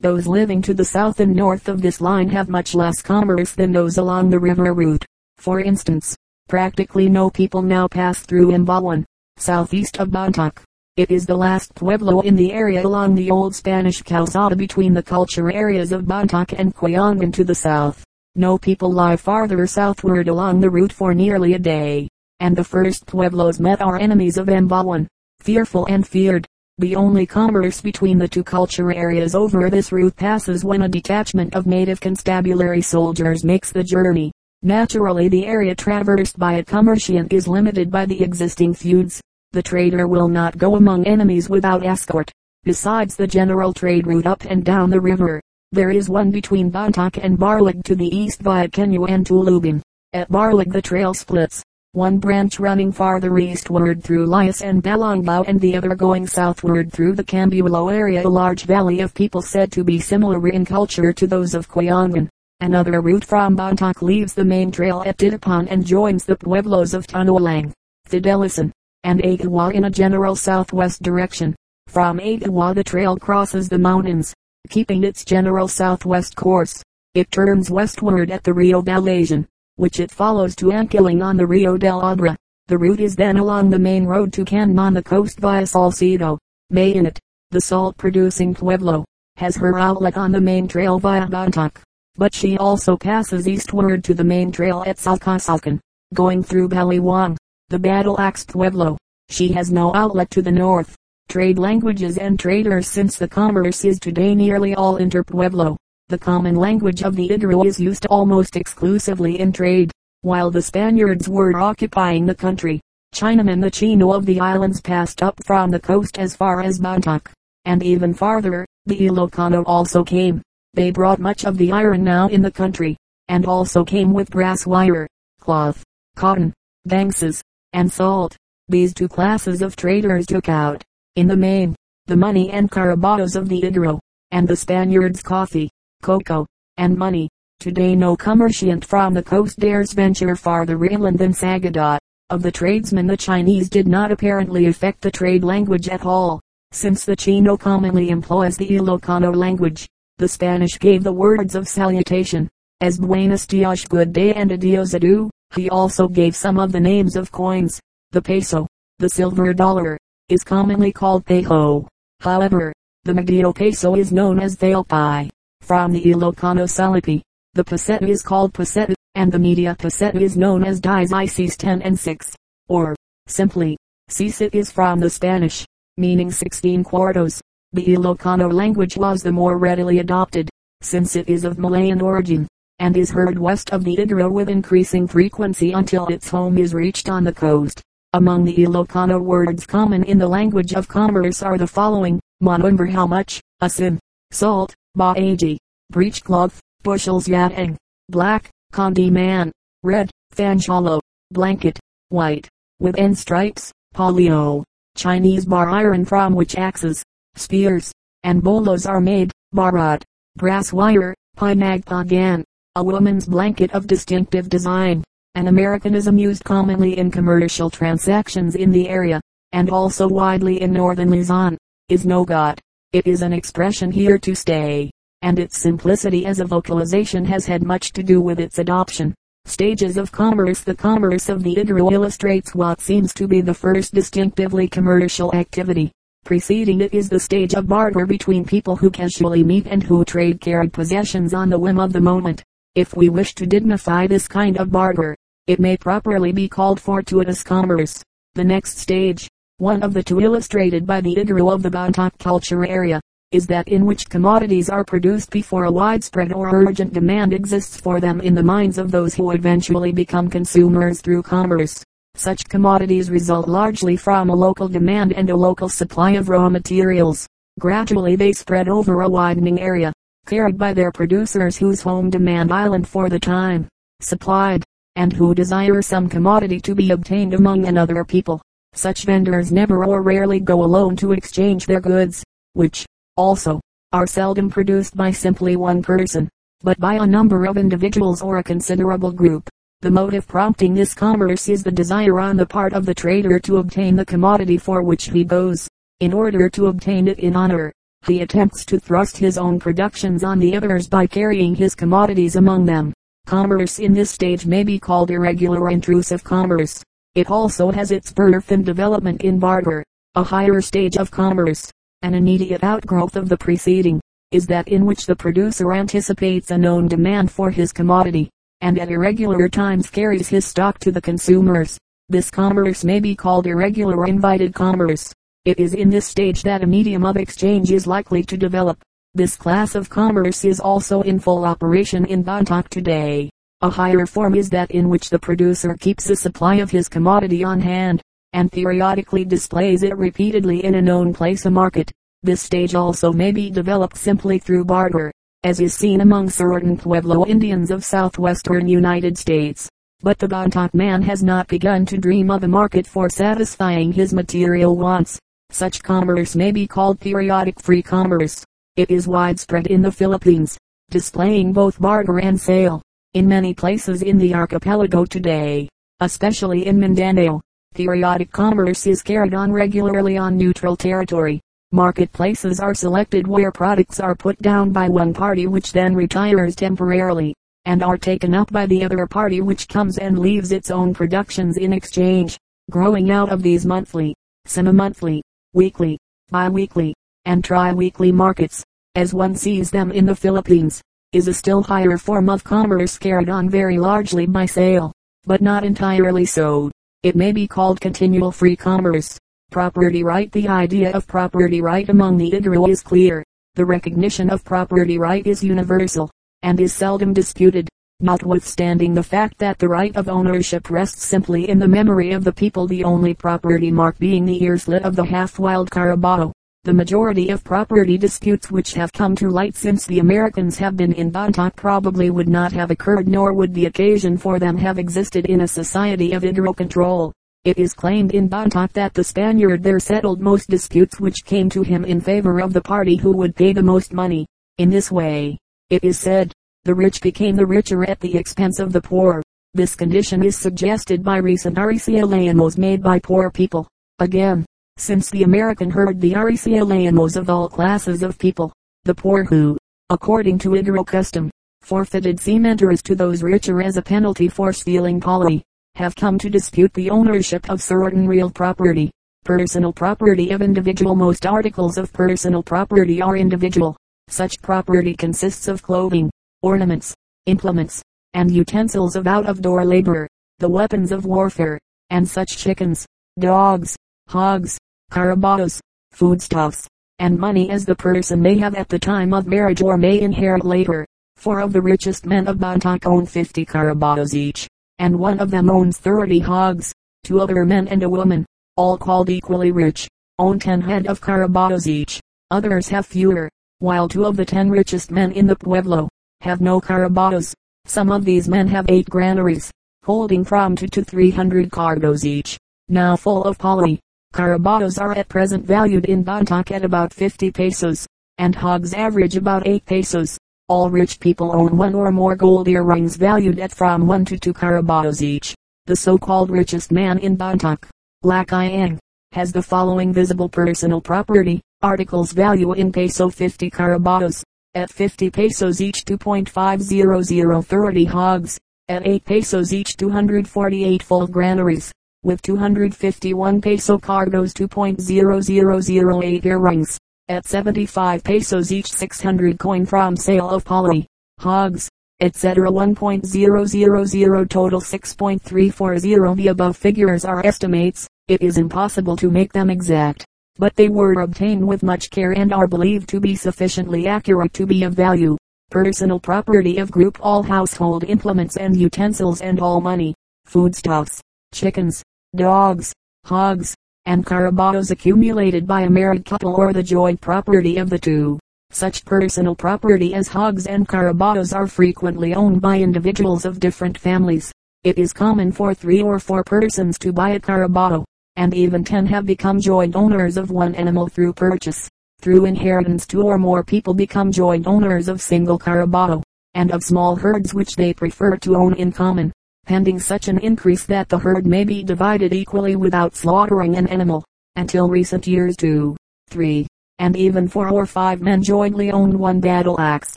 those 0.00 0.26
living 0.26 0.60
to 0.62 0.74
the 0.74 0.84
south 0.84 1.20
and 1.20 1.34
north 1.34 1.68
of 1.68 1.80
this 1.80 2.00
line 2.00 2.28
have 2.30 2.48
much 2.48 2.74
less 2.74 3.00
commerce 3.00 3.52
than 3.52 3.72
those 3.72 3.98
along 3.98 4.30
the 4.30 4.38
river 4.38 4.74
route. 4.74 5.04
For 5.38 5.60
instance, 5.60 6.16
practically 6.48 7.08
no 7.08 7.30
people 7.30 7.62
now 7.62 7.88
pass 7.88 8.20
through 8.20 8.50
Imbawan, 8.50 9.04
southeast 9.36 9.98
of 9.98 10.08
Bontoc. 10.08 10.62
It 10.96 11.10
is 11.10 11.26
the 11.26 11.36
last 11.36 11.74
pueblo 11.74 12.20
in 12.20 12.36
the 12.36 12.52
area 12.52 12.86
along 12.86 13.14
the 13.14 13.30
old 13.30 13.54
Spanish 13.54 14.02
calzada 14.02 14.56
between 14.56 14.94
the 14.94 15.02
culture 15.02 15.50
areas 15.50 15.90
of 15.92 16.02
Bontoc 16.02 16.54
and 16.58 16.74
Cuyangan 16.74 17.32
to 17.32 17.44
the 17.44 17.54
south. 17.54 18.04
No 18.36 18.58
people 18.58 18.90
lie 18.90 19.14
farther 19.14 19.64
southward 19.64 20.26
along 20.26 20.58
the 20.58 20.68
route 20.68 20.92
for 20.92 21.14
nearly 21.14 21.54
a 21.54 21.58
day, 21.58 22.08
and 22.40 22.56
the 22.56 22.64
first 22.64 23.06
pueblos 23.06 23.60
met 23.60 23.80
are 23.80 23.96
enemies 23.96 24.38
of 24.38 24.48
Imbawan, 24.48 25.06
fearful 25.38 25.86
and 25.86 26.04
feared. 26.04 26.44
The 26.78 26.96
only 26.96 27.26
commerce 27.26 27.80
between 27.80 28.18
the 28.18 28.26
two 28.26 28.42
culture 28.42 28.92
areas 28.92 29.36
over 29.36 29.70
this 29.70 29.92
route 29.92 30.16
passes 30.16 30.64
when 30.64 30.82
a 30.82 30.88
detachment 30.88 31.54
of 31.54 31.68
native 31.68 32.00
constabulary 32.00 32.80
soldiers 32.80 33.44
makes 33.44 33.70
the 33.70 33.84
journey. 33.84 34.32
Naturally 34.64 35.28
the 35.28 35.46
area 35.46 35.72
traversed 35.72 36.36
by 36.36 36.54
a 36.54 36.64
commerciant 36.64 37.32
is 37.32 37.46
limited 37.46 37.88
by 37.88 38.04
the 38.04 38.20
existing 38.20 38.74
feuds. 38.74 39.20
The 39.52 39.62
trader 39.62 40.08
will 40.08 40.26
not 40.26 40.58
go 40.58 40.74
among 40.74 41.06
enemies 41.06 41.48
without 41.48 41.86
escort. 41.86 42.32
Besides 42.64 43.14
the 43.14 43.28
general 43.28 43.72
trade 43.72 44.08
route 44.08 44.26
up 44.26 44.44
and 44.44 44.64
down 44.64 44.90
the 44.90 45.00
river, 45.00 45.40
there 45.74 45.90
is 45.90 46.08
one 46.08 46.30
between 46.30 46.70
Bontoc 46.70 47.18
and 47.20 47.36
Barlig 47.36 47.82
to 47.82 47.96
the 47.96 48.06
east 48.06 48.40
via 48.42 48.68
Kenyu 48.68 49.08
and 49.08 49.26
Tulubin. 49.26 49.82
At 50.12 50.30
Barlig 50.30 50.72
the 50.72 50.80
trail 50.80 51.12
splits 51.14 51.64
one 51.90 52.18
branch 52.18 52.60
running 52.60 52.92
farther 52.92 53.36
eastward 53.38 54.02
through 54.04 54.26
Lias 54.26 54.62
and 54.62 54.82
Balongbao 54.82 55.48
and 55.48 55.60
the 55.60 55.76
other 55.76 55.96
going 55.96 56.28
southward 56.28 56.92
through 56.92 57.14
the 57.14 57.24
Cambulo 57.24 57.92
area 57.92 58.24
a 58.24 58.28
large 58.28 58.66
valley 58.66 59.00
of 59.00 59.14
people 59.14 59.42
said 59.42 59.72
to 59.72 59.82
be 59.82 59.98
similar 59.98 60.46
in 60.48 60.64
culture 60.64 61.12
to 61.12 61.26
those 61.26 61.54
of 61.54 61.68
Cuyangan. 61.68 62.28
Another 62.60 63.00
route 63.00 63.24
from 63.24 63.56
Bontoc 63.56 64.00
leaves 64.00 64.32
the 64.32 64.44
main 64.44 64.70
trail 64.70 65.02
at 65.04 65.18
Titapon 65.18 65.66
and 65.68 65.84
joins 65.84 66.24
the 66.24 66.36
pueblos 66.36 66.94
of 66.94 67.08
Tonolang, 67.08 67.72
Fidelison, 68.08 68.70
and 69.02 69.20
Agawa 69.22 69.74
in 69.74 69.84
a 69.84 69.90
general 69.90 70.36
southwest 70.36 71.02
direction. 71.02 71.56
From 71.88 72.20
Agawa 72.20 72.76
the 72.76 72.84
trail 72.84 73.16
crosses 73.16 73.68
the 73.68 73.78
mountains, 73.78 74.32
keeping 74.68 75.04
its 75.04 75.24
general 75.24 75.68
southwest 75.68 76.36
course. 76.36 76.82
It 77.14 77.30
turns 77.30 77.70
westward 77.70 78.30
at 78.30 78.42
the 78.42 78.52
Rio 78.52 78.82
Balasian 78.82 79.46
which 79.76 79.98
it 79.98 80.10
follows 80.10 80.54
to 80.54 80.66
Anquiling 80.66 81.22
on 81.22 81.36
the 81.36 81.46
Rio 81.46 81.76
del 81.76 82.00
Abra. 82.00 82.36
The 82.68 82.78
route 82.78 83.00
is 83.00 83.16
then 83.16 83.38
along 83.38 83.70
the 83.70 83.78
main 83.78 84.04
road 84.04 84.32
to 84.34 84.44
Candon 84.44 84.78
on 84.78 84.94
the 84.94 85.02
coast 85.02 85.40
via 85.40 85.66
Salcedo. 85.66 86.38
Mayinit, 86.72 87.18
the 87.50 87.60
salt-producing 87.60 88.54
pueblo, 88.54 89.04
has 89.36 89.56
her 89.56 89.78
outlet 89.78 90.16
on 90.16 90.30
the 90.30 90.40
main 90.40 90.68
trail 90.68 90.98
via 90.98 91.26
Bontoc. 91.26 91.76
But 92.16 92.32
she 92.32 92.56
also 92.56 92.96
passes 92.96 93.48
eastward 93.48 94.04
to 94.04 94.14
the 94.14 94.22
main 94.22 94.52
trail 94.52 94.84
at 94.86 94.98
Salcasalcan, 94.98 95.80
going 96.14 96.44
through 96.44 96.68
Baliwang, 96.68 97.36
the 97.68 97.78
Battle 97.78 98.18
Axe 98.20 98.44
Pueblo. 98.44 98.96
She 99.28 99.48
has 99.52 99.72
no 99.72 99.92
outlet 99.94 100.30
to 100.30 100.42
the 100.42 100.52
north. 100.52 100.94
Trade 101.34 101.58
languages 101.58 102.16
and 102.16 102.38
traders 102.38 102.86
since 102.86 103.16
the 103.16 103.26
commerce 103.26 103.84
is 103.84 103.98
today 103.98 104.36
nearly 104.36 104.72
all 104.76 104.98
interpueblo. 104.98 105.76
The 106.06 106.16
common 106.16 106.54
language 106.54 107.02
of 107.02 107.16
the 107.16 107.28
Igorot 107.28 107.66
is 107.66 107.80
used 107.80 108.06
almost 108.06 108.54
exclusively 108.54 109.40
in 109.40 109.52
trade. 109.52 109.90
While 110.20 110.52
the 110.52 110.62
Spaniards 110.62 111.28
were 111.28 111.56
occupying 111.56 112.24
the 112.24 112.36
country, 112.36 112.80
Chinamen 113.12 113.60
the 113.60 113.68
Chino 113.68 114.12
of 114.12 114.26
the 114.26 114.38
islands 114.38 114.80
passed 114.80 115.24
up 115.24 115.34
from 115.44 115.72
the 115.72 115.80
coast 115.80 116.20
as 116.20 116.36
far 116.36 116.62
as 116.62 116.78
Bontoc, 116.78 117.26
and 117.64 117.82
even 117.82 118.14
farther, 118.14 118.64
the 118.86 119.00
Ilocano 119.00 119.64
also 119.66 120.04
came. 120.04 120.40
They 120.74 120.92
brought 120.92 121.18
much 121.18 121.44
of 121.44 121.58
the 121.58 121.72
iron 121.72 122.04
now 122.04 122.28
in 122.28 122.42
the 122.42 122.52
country, 122.52 122.96
and 123.26 123.44
also 123.44 123.84
came 123.84 124.12
with 124.12 124.30
brass 124.30 124.68
wire, 124.68 125.08
cloth, 125.40 125.82
cotton, 126.14 126.54
banksas, 126.86 127.42
and 127.72 127.92
salt. 127.92 128.36
These 128.68 128.94
two 128.94 129.08
classes 129.08 129.62
of 129.62 129.74
traders 129.74 130.26
took 130.26 130.48
out, 130.48 130.84
in 131.16 131.28
the 131.28 131.36
main, 131.36 131.76
the 132.06 132.16
money 132.16 132.50
and 132.50 132.70
carabaos 132.70 133.36
of 133.36 133.48
the 133.48 133.62
Igorot, 133.62 134.00
and 134.32 134.48
the 134.48 134.56
Spaniards 134.56 135.22
coffee 135.22 135.70
cocoa, 136.02 136.44
and 136.76 136.96
money. 136.96 137.28
Today 137.60 137.94
no 137.94 138.16
commerciant 138.16 138.84
from 138.84 139.14
the 139.14 139.22
coast 139.22 139.58
dares 139.58 139.92
venture 139.92 140.34
farther 140.34 140.84
inland 140.84 141.18
than 141.18 141.32
Sagada. 141.32 141.98
Of 142.30 142.42
the 142.42 142.50
tradesmen 142.50 143.06
the 143.06 143.16
Chinese 143.16 143.68
did 143.68 143.86
not 143.86 144.10
apparently 144.10 144.66
affect 144.66 145.00
the 145.02 145.10
trade 145.10 145.44
language 145.44 145.88
at 145.88 146.04
all, 146.04 146.40
since 146.72 147.04
the 147.04 147.14
Chino 147.14 147.56
commonly 147.56 148.10
employs 148.10 148.56
the 148.56 148.68
Ilocano 148.68 149.34
language. 149.34 149.86
The 150.18 150.28
Spanish 150.28 150.78
gave 150.78 151.04
the 151.04 151.12
words 151.12 151.54
of 151.54 151.68
salutation, 151.68 152.48
as 152.80 152.98
Buenos 152.98 153.46
dias 153.46 153.84
good 153.84 154.12
day 154.12 154.34
and 154.34 154.50
adios 154.50 154.94
adieu. 154.94 155.30
He 155.54 155.70
also 155.70 156.08
gave 156.08 156.34
some 156.34 156.58
of 156.58 156.72
the 156.72 156.80
names 156.80 157.14
of 157.14 157.30
coins. 157.30 157.80
The 158.10 158.20
peso, 158.20 158.66
the 158.98 159.08
silver 159.08 159.54
dollar, 159.54 159.96
is 160.34 160.42
commonly 160.42 160.92
called 160.92 161.24
pejo. 161.24 161.86
However, 162.20 162.72
the 163.04 163.14
Medio 163.14 163.52
peso 163.52 163.94
is 163.94 164.12
known 164.12 164.40
as 164.40 164.56
Thalpi. 164.56 165.30
From 165.60 165.92
the 165.92 166.02
Ilocano 166.02 166.66
Salipi, 166.66 167.22
the 167.54 167.64
peseta 167.64 168.08
is 168.08 168.20
called 168.20 168.52
peseta, 168.52 168.94
and 169.14 169.30
the 169.30 169.38
media 169.38 169.76
peseta 169.78 170.20
is 170.20 170.36
known 170.36 170.64
as 170.64 170.80
dies 170.80 171.12
ICs 171.12 171.56
10 171.56 171.82
and 171.82 171.96
6, 171.96 172.34
or, 172.66 172.96
simply, 173.28 173.76
CISA 174.10 174.52
is 174.52 174.72
from 174.72 174.98
the 174.98 175.08
Spanish, 175.08 175.64
meaning 175.96 176.32
16 176.32 176.82
quartos. 176.82 177.40
The 177.72 177.86
Ilocano 177.86 178.52
language 178.52 178.96
was 178.96 179.22
the 179.22 179.30
more 179.30 179.56
readily 179.56 180.00
adopted, 180.00 180.50
since 180.82 181.14
it 181.14 181.28
is 181.28 181.44
of 181.44 181.58
Malayan 181.60 182.00
origin, 182.00 182.48
and 182.80 182.96
is 182.96 183.12
heard 183.12 183.38
west 183.38 183.70
of 183.70 183.84
the 183.84 183.96
Igorot 183.96 184.32
with 184.32 184.48
increasing 184.48 185.06
frequency 185.06 185.72
until 185.72 186.08
its 186.08 186.28
home 186.28 186.58
is 186.58 186.74
reached 186.74 187.08
on 187.08 187.22
the 187.22 187.32
coast. 187.32 187.80
Among 188.14 188.44
the 188.44 188.54
Ilocano 188.54 189.20
words 189.20 189.66
common 189.66 190.04
in 190.04 190.18
the 190.18 190.28
language 190.28 190.72
of 190.72 190.86
commerce 190.86 191.42
are 191.42 191.58
the 191.58 191.66
following, 191.66 192.20
monumber 192.40 192.88
how 192.88 193.08
much, 193.08 193.40
asin, 193.60 193.98
salt, 194.30 194.72
Baaji, 194.96 195.56
breechcloth, 195.92 196.60
bushels 196.84 197.26
yatang, 197.26 197.74
black, 198.10 198.50
condi 198.72 199.10
man, 199.10 199.50
red, 199.82 200.12
fanchalo, 200.32 201.00
blanket, 201.32 201.80
white, 202.10 202.48
with 202.78 202.96
end 203.00 203.18
stripes, 203.18 203.72
polio, 203.96 204.62
Chinese 204.96 205.44
bar 205.44 205.68
iron 205.68 206.04
from 206.04 206.36
which 206.36 206.54
axes, 206.54 207.02
spears, 207.34 207.90
and 208.22 208.44
bolos 208.44 208.86
are 208.86 209.00
made, 209.00 209.32
barat, 209.52 210.04
brass 210.36 210.72
wire, 210.72 211.16
pinagpagan, 211.36 212.44
a 212.76 212.84
woman's 212.84 213.26
blanket 213.26 213.72
of 213.72 213.88
distinctive 213.88 214.48
design, 214.48 215.02
an 215.36 215.48
Americanism 215.48 216.16
used 216.16 216.44
commonly 216.44 216.96
in 216.96 217.10
commercial 217.10 217.68
transactions 217.68 218.54
in 218.54 218.70
the 218.70 218.88
area, 218.88 219.20
and 219.50 219.68
also 219.68 220.08
widely 220.08 220.62
in 220.62 220.72
northern 220.72 221.10
Luzon, 221.10 221.58
is 221.88 222.06
no 222.06 222.24
god. 222.24 222.60
It 222.92 223.08
is 223.08 223.20
an 223.20 223.32
expression 223.32 223.90
here 223.90 224.16
to 224.18 224.36
stay, 224.36 224.92
and 225.22 225.40
its 225.40 225.58
simplicity 225.58 226.24
as 226.24 226.38
a 226.38 226.44
vocalization 226.44 227.24
has 227.24 227.46
had 227.46 227.64
much 227.64 227.92
to 227.94 228.02
do 228.04 228.20
with 228.20 228.38
its 228.38 228.60
adoption. 228.60 229.12
Stages 229.44 229.96
of 229.96 230.12
commerce 230.12 230.60
The 230.60 230.76
commerce 230.76 231.28
of 231.28 231.42
the 231.42 231.56
Igorot 231.56 231.92
illustrates 231.92 232.54
what 232.54 232.80
seems 232.80 233.12
to 233.14 233.26
be 233.26 233.40
the 233.40 233.52
first 233.52 233.92
distinctively 233.92 234.68
commercial 234.68 235.34
activity. 235.34 235.90
Preceding 236.24 236.80
it 236.80 236.94
is 236.94 237.08
the 237.08 237.18
stage 237.18 237.54
of 237.54 237.66
barter 237.66 238.06
between 238.06 238.44
people 238.44 238.76
who 238.76 238.88
casually 238.88 239.42
meet 239.42 239.66
and 239.66 239.82
who 239.82 240.04
trade 240.04 240.40
carried 240.40 240.72
possessions 240.72 241.34
on 241.34 241.50
the 241.50 241.58
whim 241.58 241.80
of 241.80 241.92
the 241.92 242.00
moment. 242.00 242.44
If 242.76 242.96
we 242.96 243.08
wish 243.08 243.34
to 243.34 243.46
dignify 243.46 244.06
this 244.06 244.26
kind 244.26 244.56
of 244.58 244.70
barter, 244.70 245.16
it 245.46 245.60
may 245.60 245.76
properly 245.76 246.32
be 246.32 246.48
called 246.48 246.80
fortuitous 246.80 247.42
commerce. 247.42 248.02
The 248.34 248.44
next 248.44 248.78
stage, 248.78 249.28
one 249.58 249.82
of 249.82 249.92
the 249.92 250.02
two 250.02 250.20
illustrated 250.20 250.86
by 250.86 251.02
the 251.02 251.14
Igorot 251.16 251.52
of 251.52 251.62
the 251.62 251.70
Bontoc 251.70 252.18
culture 252.18 252.64
area, 252.64 252.98
is 253.30 253.46
that 253.48 253.68
in 253.68 253.84
which 253.84 254.08
commodities 254.08 254.70
are 254.70 254.84
produced 254.84 255.30
before 255.30 255.64
a 255.64 255.70
widespread 255.70 256.32
or 256.32 256.54
urgent 256.54 256.94
demand 256.94 257.34
exists 257.34 257.78
for 257.78 258.00
them 258.00 258.22
in 258.22 258.34
the 258.34 258.42
minds 258.42 258.78
of 258.78 258.90
those 258.90 259.14
who 259.14 259.32
eventually 259.32 259.92
become 259.92 260.30
consumers 260.30 261.02
through 261.02 261.22
commerce. 261.22 261.84
Such 262.14 262.48
commodities 262.48 263.10
result 263.10 263.46
largely 263.46 263.96
from 263.96 264.30
a 264.30 264.34
local 264.34 264.68
demand 264.68 265.12
and 265.12 265.28
a 265.28 265.36
local 265.36 265.68
supply 265.68 266.12
of 266.12 266.30
raw 266.30 266.48
materials. 266.48 267.26
Gradually 267.60 268.16
they 268.16 268.32
spread 268.32 268.68
over 268.68 269.02
a 269.02 269.08
widening 269.10 269.60
area, 269.60 269.92
carried 270.24 270.56
by 270.56 270.72
their 270.72 270.90
producers 270.90 271.58
whose 271.58 271.82
home 271.82 272.08
demand 272.08 272.50
island 272.50 272.88
for 272.88 273.10
the 273.10 273.20
time 273.20 273.68
supplied, 274.00 274.62
and 274.96 275.12
who 275.12 275.34
desire 275.34 275.82
some 275.82 276.08
commodity 276.08 276.60
to 276.60 276.74
be 276.74 276.90
obtained 276.90 277.34
among 277.34 277.66
another 277.66 278.04
people. 278.04 278.40
Such 278.72 279.04
vendors 279.04 279.52
never 279.52 279.84
or 279.84 280.02
rarely 280.02 280.40
go 280.40 280.64
alone 280.64 280.96
to 280.96 281.12
exchange 281.12 281.66
their 281.66 281.80
goods, 281.80 282.24
which, 282.54 282.86
also, 283.16 283.60
are 283.92 284.06
seldom 284.06 284.50
produced 284.50 284.96
by 284.96 285.10
simply 285.10 285.56
one 285.56 285.82
person, 285.82 286.28
but 286.62 286.80
by 286.80 286.94
a 286.94 287.06
number 287.06 287.44
of 287.44 287.58
individuals 287.58 288.22
or 288.22 288.38
a 288.38 288.42
considerable 288.42 289.12
group. 289.12 289.48
The 289.82 289.90
motive 289.90 290.26
prompting 290.26 290.72
this 290.72 290.94
commerce 290.94 291.50
is 291.50 291.62
the 291.62 291.70
desire 291.70 292.18
on 292.18 292.38
the 292.38 292.46
part 292.46 292.72
of 292.72 292.86
the 292.86 292.94
trader 292.94 293.38
to 293.40 293.58
obtain 293.58 293.96
the 293.96 294.06
commodity 294.06 294.56
for 294.56 294.82
which 294.82 295.10
he 295.10 295.24
goes. 295.24 295.68
In 296.00 296.14
order 296.14 296.48
to 296.48 296.68
obtain 296.68 297.06
it 297.06 297.18
in 297.18 297.36
honor, 297.36 297.70
he 298.06 298.22
attempts 298.22 298.64
to 298.64 298.80
thrust 298.80 299.18
his 299.18 299.36
own 299.36 299.60
productions 299.60 300.24
on 300.24 300.38
the 300.38 300.56
others 300.56 300.88
by 300.88 301.06
carrying 301.06 301.54
his 301.54 301.74
commodities 301.74 302.36
among 302.36 302.64
them. 302.64 302.93
Commerce 303.26 303.78
in 303.78 303.94
this 303.94 304.10
stage 304.10 304.44
may 304.44 304.62
be 304.62 304.78
called 304.78 305.10
irregular 305.10 305.70
intrusive 305.70 306.22
commerce. 306.22 306.82
It 307.14 307.30
also 307.30 307.70
has 307.70 307.90
its 307.90 308.12
birth 308.12 308.52
and 308.52 308.64
development 308.64 309.22
in 309.22 309.38
barter, 309.38 309.82
a 310.14 310.22
higher 310.22 310.60
stage 310.60 310.96
of 310.96 311.10
commerce, 311.10 311.70
an 312.02 312.14
immediate 312.14 312.62
outgrowth 312.62 313.16
of 313.16 313.28
the 313.28 313.38
preceding, 313.38 314.00
is 314.30 314.46
that 314.48 314.68
in 314.68 314.84
which 314.84 315.06
the 315.06 315.16
producer 315.16 315.72
anticipates 315.72 316.50
a 316.50 316.58
known 316.58 316.86
demand 316.86 317.30
for 317.30 317.50
his 317.50 317.72
commodity 317.72 318.30
and 318.60 318.78
at 318.78 318.90
irregular 318.90 319.48
times 319.48 319.90
carries 319.90 320.28
his 320.28 320.44
stock 320.46 320.78
to 320.78 320.90
the 320.90 321.00
consumers. 321.00 321.78
This 322.08 322.30
commerce 322.30 322.82
may 322.82 322.98
be 322.98 323.14
called 323.14 323.46
irregular 323.46 324.06
invited 324.06 324.54
commerce. 324.54 325.12
It 325.44 325.58
is 325.58 325.74
in 325.74 325.90
this 325.90 326.06
stage 326.06 326.42
that 326.44 326.62
a 326.62 326.66
medium 326.66 327.04
of 327.04 327.16
exchange 327.16 327.70
is 327.70 327.86
likely 327.86 328.22
to 328.22 328.36
develop. 328.36 328.78
This 329.16 329.36
class 329.36 329.74
of 329.74 329.88
commerce 329.88 330.44
is 330.44 330.58
also 330.58 331.02
in 331.02 331.20
full 331.20 331.44
operation 331.44 332.04
in 332.04 332.24
Bontoc 332.24 332.68
today. 332.68 333.30
A 333.60 333.70
higher 333.70 334.06
form 334.06 334.34
is 334.34 334.50
that 334.50 334.72
in 334.72 334.88
which 334.88 335.08
the 335.08 335.18
producer 335.18 335.74
keeps 335.74 336.10
a 336.10 336.16
supply 336.16 336.56
of 336.56 336.70
his 336.70 336.88
commodity 336.88 337.44
on 337.44 337.60
hand, 337.60 338.02
and 338.32 338.50
periodically 338.50 339.24
displays 339.24 339.84
it 339.84 339.96
repeatedly 339.96 340.64
in 340.64 340.74
a 340.74 340.82
known 340.82 341.14
place 341.14 341.46
a 341.46 341.50
market. 341.50 341.92
This 342.22 342.42
stage 342.42 342.74
also 342.74 343.12
may 343.12 343.30
be 343.30 343.50
developed 343.50 343.96
simply 343.96 344.38
through 344.38 344.64
barter 344.64 345.12
as 345.44 345.60
is 345.60 345.74
seen 345.74 346.00
among 346.00 346.30
certain 346.30 346.74
Pueblo 346.74 347.26
Indians 347.26 347.70
of 347.70 347.84
southwestern 347.84 348.66
United 348.66 349.18
States. 349.18 349.68
But 350.00 350.18
the 350.18 350.26
Bontoc 350.26 350.72
man 350.72 351.02
has 351.02 351.22
not 351.22 351.48
begun 351.48 351.84
to 351.86 351.98
dream 351.98 352.30
of 352.30 352.42
a 352.44 352.48
market 352.48 352.86
for 352.86 353.10
satisfying 353.10 353.92
his 353.92 354.14
material 354.14 354.74
wants. 354.74 355.18
Such 355.50 355.82
commerce 355.82 356.34
may 356.34 356.50
be 356.50 356.66
called 356.66 356.98
periodic 356.98 357.60
free 357.60 357.82
commerce. 357.82 358.42
It 358.76 358.90
is 358.90 359.06
widespread 359.06 359.68
in 359.68 359.82
the 359.82 359.92
Philippines, 359.92 360.58
displaying 360.90 361.52
both 361.52 361.80
barter 361.80 362.18
and 362.18 362.40
sale. 362.40 362.82
In 363.12 363.28
many 363.28 363.54
places 363.54 364.02
in 364.02 364.18
the 364.18 364.34
archipelago 364.34 365.04
today, 365.04 365.68
especially 366.00 366.66
in 366.66 366.80
Mindanao, 366.80 367.40
periodic 367.72 368.32
commerce 368.32 368.88
is 368.88 369.00
carried 369.00 369.32
on 369.32 369.52
regularly 369.52 370.18
on 370.18 370.36
neutral 370.36 370.74
territory. 370.74 371.40
Marketplaces 371.70 372.58
are 372.58 372.74
selected 372.74 373.28
where 373.28 373.52
products 373.52 374.00
are 374.00 374.16
put 374.16 374.42
down 374.42 374.72
by 374.72 374.88
one 374.88 375.14
party 375.14 375.46
which 375.46 375.70
then 375.70 375.94
retires 375.94 376.56
temporarily, 376.56 377.32
and 377.66 377.80
are 377.80 377.96
taken 377.96 378.34
up 378.34 378.50
by 378.50 378.66
the 378.66 378.82
other 378.82 379.06
party 379.06 379.40
which 379.40 379.68
comes 379.68 379.98
and 379.98 380.18
leaves 380.18 380.50
its 380.50 380.72
own 380.72 380.92
productions 380.92 381.58
in 381.58 381.72
exchange. 381.72 382.36
Growing 382.72 383.12
out 383.12 383.28
of 383.28 383.40
these 383.40 383.64
monthly, 383.64 384.16
semi-monthly, 384.46 385.22
weekly, 385.52 385.96
bi-weekly, 386.30 386.92
and 387.26 387.42
tri-weekly 387.42 388.12
markets, 388.12 388.64
as 388.94 389.14
one 389.14 389.34
sees 389.34 389.70
them 389.70 389.90
in 389.90 390.06
the 390.06 390.14
Philippines, 390.14 390.82
is 391.12 391.28
a 391.28 391.34
still 391.34 391.62
higher 391.62 391.96
form 391.96 392.28
of 392.28 392.44
commerce 392.44 392.98
carried 392.98 393.28
on 393.28 393.48
very 393.48 393.78
largely 393.78 394.26
by 394.26 394.46
sale, 394.46 394.92
but 395.24 395.40
not 395.40 395.64
entirely 395.64 396.24
so. 396.24 396.70
It 397.02 397.16
may 397.16 397.32
be 397.32 397.46
called 397.46 397.80
continual 397.80 398.32
free 398.32 398.56
commerce. 398.56 399.18
Property 399.50 400.02
right 400.02 400.32
The 400.32 400.48
idea 400.48 400.90
of 400.92 401.06
property 401.06 401.60
right 401.60 401.88
among 401.88 402.18
the 402.18 402.30
Igorot 402.30 402.70
is 402.70 402.82
clear. 402.82 403.24
The 403.54 403.64
recognition 403.64 404.30
of 404.30 404.44
property 404.44 404.98
right 404.98 405.24
is 405.26 405.44
universal, 405.44 406.10
and 406.42 406.58
is 406.58 406.72
seldom 406.72 407.12
disputed, 407.12 407.68
notwithstanding 408.00 408.94
the 408.94 409.02
fact 409.02 409.38
that 409.38 409.58
the 409.58 409.68
right 409.68 409.94
of 409.96 410.08
ownership 410.08 410.70
rests 410.70 411.04
simply 411.04 411.48
in 411.48 411.58
the 411.58 411.68
memory 411.68 412.12
of 412.12 412.24
the 412.24 412.32
people 412.32 412.66
the 412.66 412.82
only 412.82 413.14
property 413.14 413.70
mark 413.70 413.98
being 413.98 414.24
the 414.24 414.42
ear 414.42 414.58
slit 414.58 414.82
of 414.82 414.96
the 414.96 415.04
half-wild 415.04 415.70
carabao. 415.70 416.32
The 416.64 416.72
majority 416.72 417.28
of 417.28 417.44
property 417.44 417.98
disputes 417.98 418.50
which 418.50 418.72
have 418.72 418.90
come 418.90 419.14
to 419.16 419.28
light 419.28 419.54
since 419.54 419.84
the 419.84 419.98
Americans 419.98 420.56
have 420.56 420.78
been 420.78 420.94
in 420.94 421.12
Bontoc 421.12 421.54
probably 421.56 422.08
would 422.08 422.26
not 422.26 422.52
have 422.52 422.70
occurred 422.70 423.06
nor 423.06 423.34
would 423.34 423.52
the 423.52 423.66
occasion 423.66 424.16
for 424.16 424.38
them 424.38 424.56
have 424.56 424.78
existed 424.78 425.26
in 425.26 425.42
a 425.42 425.46
society 425.46 426.12
of 426.12 426.22
Igorot 426.22 426.56
control. 426.56 427.12
It 427.44 427.58
is 427.58 427.74
claimed 427.74 428.14
in 428.14 428.30
Bontoc 428.30 428.72
that 428.72 428.94
the 428.94 429.04
Spaniard 429.04 429.62
there 429.62 429.78
settled 429.78 430.22
most 430.22 430.48
disputes 430.48 430.98
which 430.98 431.26
came 431.26 431.50
to 431.50 431.60
him 431.60 431.84
in 431.84 432.00
favor 432.00 432.40
of 432.40 432.54
the 432.54 432.62
party 432.62 432.96
who 432.96 433.12
would 433.12 433.36
pay 433.36 433.52
the 433.52 433.62
most 433.62 433.92
money. 433.92 434.24
In 434.56 434.70
this 434.70 434.90
way, 434.90 435.36
it 435.68 435.84
is 435.84 435.98
said, 435.98 436.32
the 436.64 436.74
rich 436.74 437.02
became 437.02 437.36
the 437.36 437.44
richer 437.44 437.84
at 437.84 438.00
the 438.00 438.16
expense 438.16 438.58
of 438.58 438.72
the 438.72 438.80
poor. 438.80 439.22
This 439.52 439.76
condition 439.76 440.24
is 440.24 440.38
suggested 440.38 441.04
by 441.04 441.18
recent 441.18 441.58
arrecialiamos 441.58 442.56
made 442.56 442.82
by 442.82 443.00
poor 443.00 443.30
people. 443.30 443.68
Again, 443.98 444.46
since 444.76 445.08
the 445.10 445.22
American 445.22 445.70
heard 445.70 446.00
the 446.00 446.12
arrecialiamos 446.12 447.16
of 447.16 447.30
all 447.30 447.48
classes 447.48 448.02
of 448.02 448.18
people, 448.18 448.52
the 448.84 448.94
poor 448.94 449.24
who, 449.24 449.56
according 449.90 450.38
to 450.38 450.50
Igorot 450.50 450.86
custom, 450.86 451.30
forfeited 451.62 452.18
sementeras 452.18 452.82
to 452.82 452.94
those 452.94 453.22
richer 453.22 453.62
as 453.62 453.76
a 453.76 453.82
penalty 453.82 454.28
for 454.28 454.52
stealing 454.52 455.00
palay, 455.00 455.42
have 455.76 455.96
come 455.96 456.18
to 456.18 456.28
dispute 456.28 456.72
the 456.74 456.90
ownership 456.90 457.48
of 457.48 457.62
certain 457.62 458.06
real 458.06 458.30
property. 458.30 458.90
Personal 459.24 459.72
property 459.72 460.30
of 460.30 460.42
individual 460.42 460.94
Most 460.94 461.24
articles 461.24 461.78
of 461.78 461.92
personal 461.92 462.42
property 462.42 463.00
are 463.00 463.16
individual. 463.16 463.76
Such 464.08 464.42
property 464.42 464.94
consists 464.94 465.48
of 465.48 465.62
clothing, 465.62 466.10
ornaments, 466.42 466.94
implements, 467.26 467.82
and 468.12 468.30
utensils 468.30 468.96
of 468.96 469.06
out-of-door 469.06 469.64
labor, 469.64 470.06
the 470.40 470.48
weapons 470.48 470.92
of 470.92 471.06
warfare, 471.06 471.58
and 471.88 472.06
such 472.06 472.36
chickens, 472.36 472.84
dogs, 473.18 473.76
hogs, 474.08 474.58
carabaos, 474.90 475.60
foodstuffs, 475.92 476.68
and 476.98 477.18
money 477.18 477.50
as 477.50 477.64
the 477.64 477.74
person 477.74 478.20
may 478.20 478.38
have 478.38 478.54
at 478.54 478.68
the 478.68 478.78
time 478.78 479.12
of 479.12 479.26
marriage 479.26 479.62
or 479.62 479.76
may 479.76 480.00
inherit 480.00 480.44
later. 480.44 480.86
Four 481.16 481.40
of 481.40 481.52
the 481.52 481.62
richest 481.62 482.06
men 482.06 482.26
of 482.28 482.38
Bontoc 482.38 482.86
own 482.86 483.06
50 483.06 483.46
carabaos 483.46 484.14
each 484.14 484.48
and 484.78 484.98
one 484.98 485.20
of 485.20 485.30
them 485.30 485.48
owns 485.48 485.78
30 485.78 486.20
hogs. 486.20 486.72
Two 487.04 487.20
other 487.20 487.44
men 487.44 487.68
and 487.68 487.82
a 487.82 487.88
woman, 487.88 488.24
all 488.56 488.78
called 488.78 489.10
equally 489.10 489.52
rich, 489.52 489.88
own 490.18 490.38
10 490.38 490.60
head 490.62 490.86
of 490.86 491.00
carabaos 491.00 491.66
each. 491.66 492.00
Others 492.30 492.68
have 492.68 492.86
fewer, 492.86 493.28
while 493.58 493.88
two 493.88 494.04
of 494.04 494.16
the 494.16 494.24
10 494.24 494.50
richest 494.50 494.90
men 494.90 495.12
in 495.12 495.26
the 495.26 495.36
pueblo 495.36 495.88
have 496.22 496.40
no 496.40 496.60
carabaos. 496.60 497.34
Some 497.66 497.90
of 497.90 498.04
these 498.04 498.28
men 498.28 498.48
have 498.48 498.66
eight 498.68 498.88
granaries, 498.88 499.50
holding 499.84 500.24
from 500.24 500.56
two 500.56 500.68
to 500.68 500.82
300 500.82 501.50
cargoes 501.50 502.04
each, 502.04 502.38
now 502.68 502.96
full 502.96 503.24
of 503.24 503.38
palay. 503.38 503.78
Carabaos 504.14 504.80
are 504.80 504.96
at 504.96 505.08
present 505.08 505.44
valued 505.44 505.86
in 505.86 506.04
Bontoc 506.04 506.52
at 506.52 506.64
about 506.64 506.94
50 506.94 507.32
pesos, 507.32 507.84
and 508.16 508.32
hogs 508.32 508.72
average 508.72 509.16
about 509.16 509.44
8 509.44 509.64
pesos. 509.64 510.16
All 510.48 510.70
rich 510.70 511.00
people 511.00 511.34
own 511.34 511.56
one 511.56 511.74
or 511.74 511.90
more 511.90 512.14
gold 512.14 512.46
earrings 512.46 512.94
valued 512.94 513.40
at 513.40 513.52
from 513.52 513.88
1 513.88 514.04
to 514.04 514.16
2 514.16 514.32
carabaos 514.32 515.02
each. 515.02 515.34
The 515.66 515.74
so-called 515.74 516.30
richest 516.30 516.70
man 516.70 517.00
in 517.00 517.16
Bontoc, 517.16 517.64
Lacayang, 518.04 518.78
has 519.10 519.32
the 519.32 519.42
following 519.42 519.92
visible 519.92 520.28
personal 520.28 520.80
property. 520.80 521.40
Articles 521.62 522.12
value 522.12 522.52
in 522.52 522.70
peso 522.70 523.10
50 523.10 523.50
carabaos. 523.50 524.22
At 524.54 524.70
50 524.70 525.10
pesos 525.10 525.60
each 525.60 525.84
2.500 525.84 527.44
30 527.44 527.84
hogs. 527.86 528.38
At 528.68 528.86
8 528.86 529.04
pesos 529.04 529.52
each 529.52 529.76
248 529.76 530.84
full 530.84 531.08
granaries. 531.08 531.72
With 532.04 532.20
251 532.20 533.40
peso 533.40 533.78
cargoes 533.78 534.34
2.0008 534.34 536.26
earrings 536.26 536.78
at 537.08 537.24
75 537.24 538.04
pesos 538.04 538.52
each 538.52 538.70
600 538.70 539.38
coin 539.38 539.64
from 539.64 539.96
sale 539.96 540.28
of 540.28 540.44
palay, 540.44 540.84
hogs, 541.18 541.70
etc. 542.00 542.50
1.000 542.50 544.28
total 544.28 544.60
6.340 544.60 546.16
The 546.16 546.28
above 546.28 546.58
figures 546.58 547.06
are 547.06 547.24
estimates, 547.24 547.88
it 548.08 548.20
is 548.20 548.36
impossible 548.36 548.98
to 548.98 549.10
make 549.10 549.32
them 549.32 549.48
exact, 549.48 550.04
but 550.36 550.54
they 550.56 550.68
were 550.68 551.00
obtained 551.00 551.48
with 551.48 551.62
much 551.62 551.88
care 551.88 552.12
and 552.12 552.34
are 552.34 552.46
believed 552.46 552.86
to 552.90 553.00
be 553.00 553.16
sufficiently 553.16 553.86
accurate 553.86 554.34
to 554.34 554.44
be 554.44 554.64
of 554.64 554.74
value. 554.74 555.16
Personal 555.50 556.00
property 556.00 556.58
of 556.58 556.70
group 556.70 556.98
all 557.00 557.22
household 557.22 557.82
implements 557.84 558.36
and 558.36 558.54
utensils 558.54 559.22
and 559.22 559.40
all 559.40 559.62
money, 559.62 559.94
foodstuffs, 560.26 561.00
chickens, 561.32 561.82
dogs, 562.14 562.72
hogs, 563.04 563.54
and 563.86 564.06
carabaos 564.06 564.70
accumulated 564.70 565.46
by 565.46 565.62
a 565.62 565.70
married 565.70 566.04
couple 566.04 566.34
or 566.34 566.52
the 566.52 566.62
joint 566.62 567.00
property 567.00 567.58
of 567.58 567.68
the 567.68 567.78
two. 567.78 568.18
Such 568.50 568.84
personal 568.84 569.34
property 569.34 569.94
as 569.94 570.08
hogs 570.08 570.46
and 570.46 570.68
carabaos 570.68 571.34
are 571.34 571.48
frequently 571.48 572.14
owned 572.14 572.40
by 572.40 572.60
individuals 572.60 573.24
of 573.24 573.40
different 573.40 573.76
families. 573.76 574.32
It 574.62 574.78
is 574.78 574.92
common 574.92 575.32
for 575.32 575.54
three 575.54 575.82
or 575.82 575.98
four 575.98 576.22
persons 576.22 576.78
to 576.78 576.92
buy 576.92 577.10
a 577.10 577.20
carabao, 577.20 577.84
and 578.16 578.32
even 578.32 578.62
ten 578.62 578.86
have 578.86 579.06
become 579.06 579.40
joint 579.40 579.74
owners 579.74 580.16
of 580.16 580.30
one 580.30 580.54
animal 580.54 580.86
through 580.86 581.14
purchase. 581.14 581.68
Through 582.00 582.26
inheritance 582.26 582.86
two 582.86 583.02
or 583.02 583.18
more 583.18 583.42
people 583.42 583.74
become 583.74 584.12
joint 584.12 584.46
owners 584.46 584.88
of 584.88 585.00
single 585.00 585.38
carabao, 585.38 586.02
and 586.34 586.52
of 586.52 586.62
small 586.62 586.94
herds 586.96 587.34
which 587.34 587.56
they 587.56 587.74
prefer 587.74 588.16
to 588.18 588.36
own 588.36 588.54
in 588.54 588.70
common. 588.70 589.12
Pending 589.44 589.78
such 589.78 590.08
an 590.08 590.18
increase 590.18 590.64
that 590.64 590.88
the 590.88 590.98
herd 590.98 591.26
may 591.26 591.44
be 591.44 591.62
divided 591.62 592.12
equally 592.12 592.56
without 592.56 592.96
slaughtering 592.96 593.56
an 593.56 593.66
animal. 593.66 594.04
Until 594.36 594.68
recent 594.68 595.06
years 595.06 595.36
two, 595.36 595.76
three, 596.08 596.46
and 596.78 596.96
even 596.96 597.28
four 597.28 597.50
or 597.50 597.66
five 597.66 598.00
men 598.00 598.22
jointly 598.22 598.72
owned 598.72 598.98
one 598.98 599.20
battle 599.20 599.60
axe. 599.60 599.96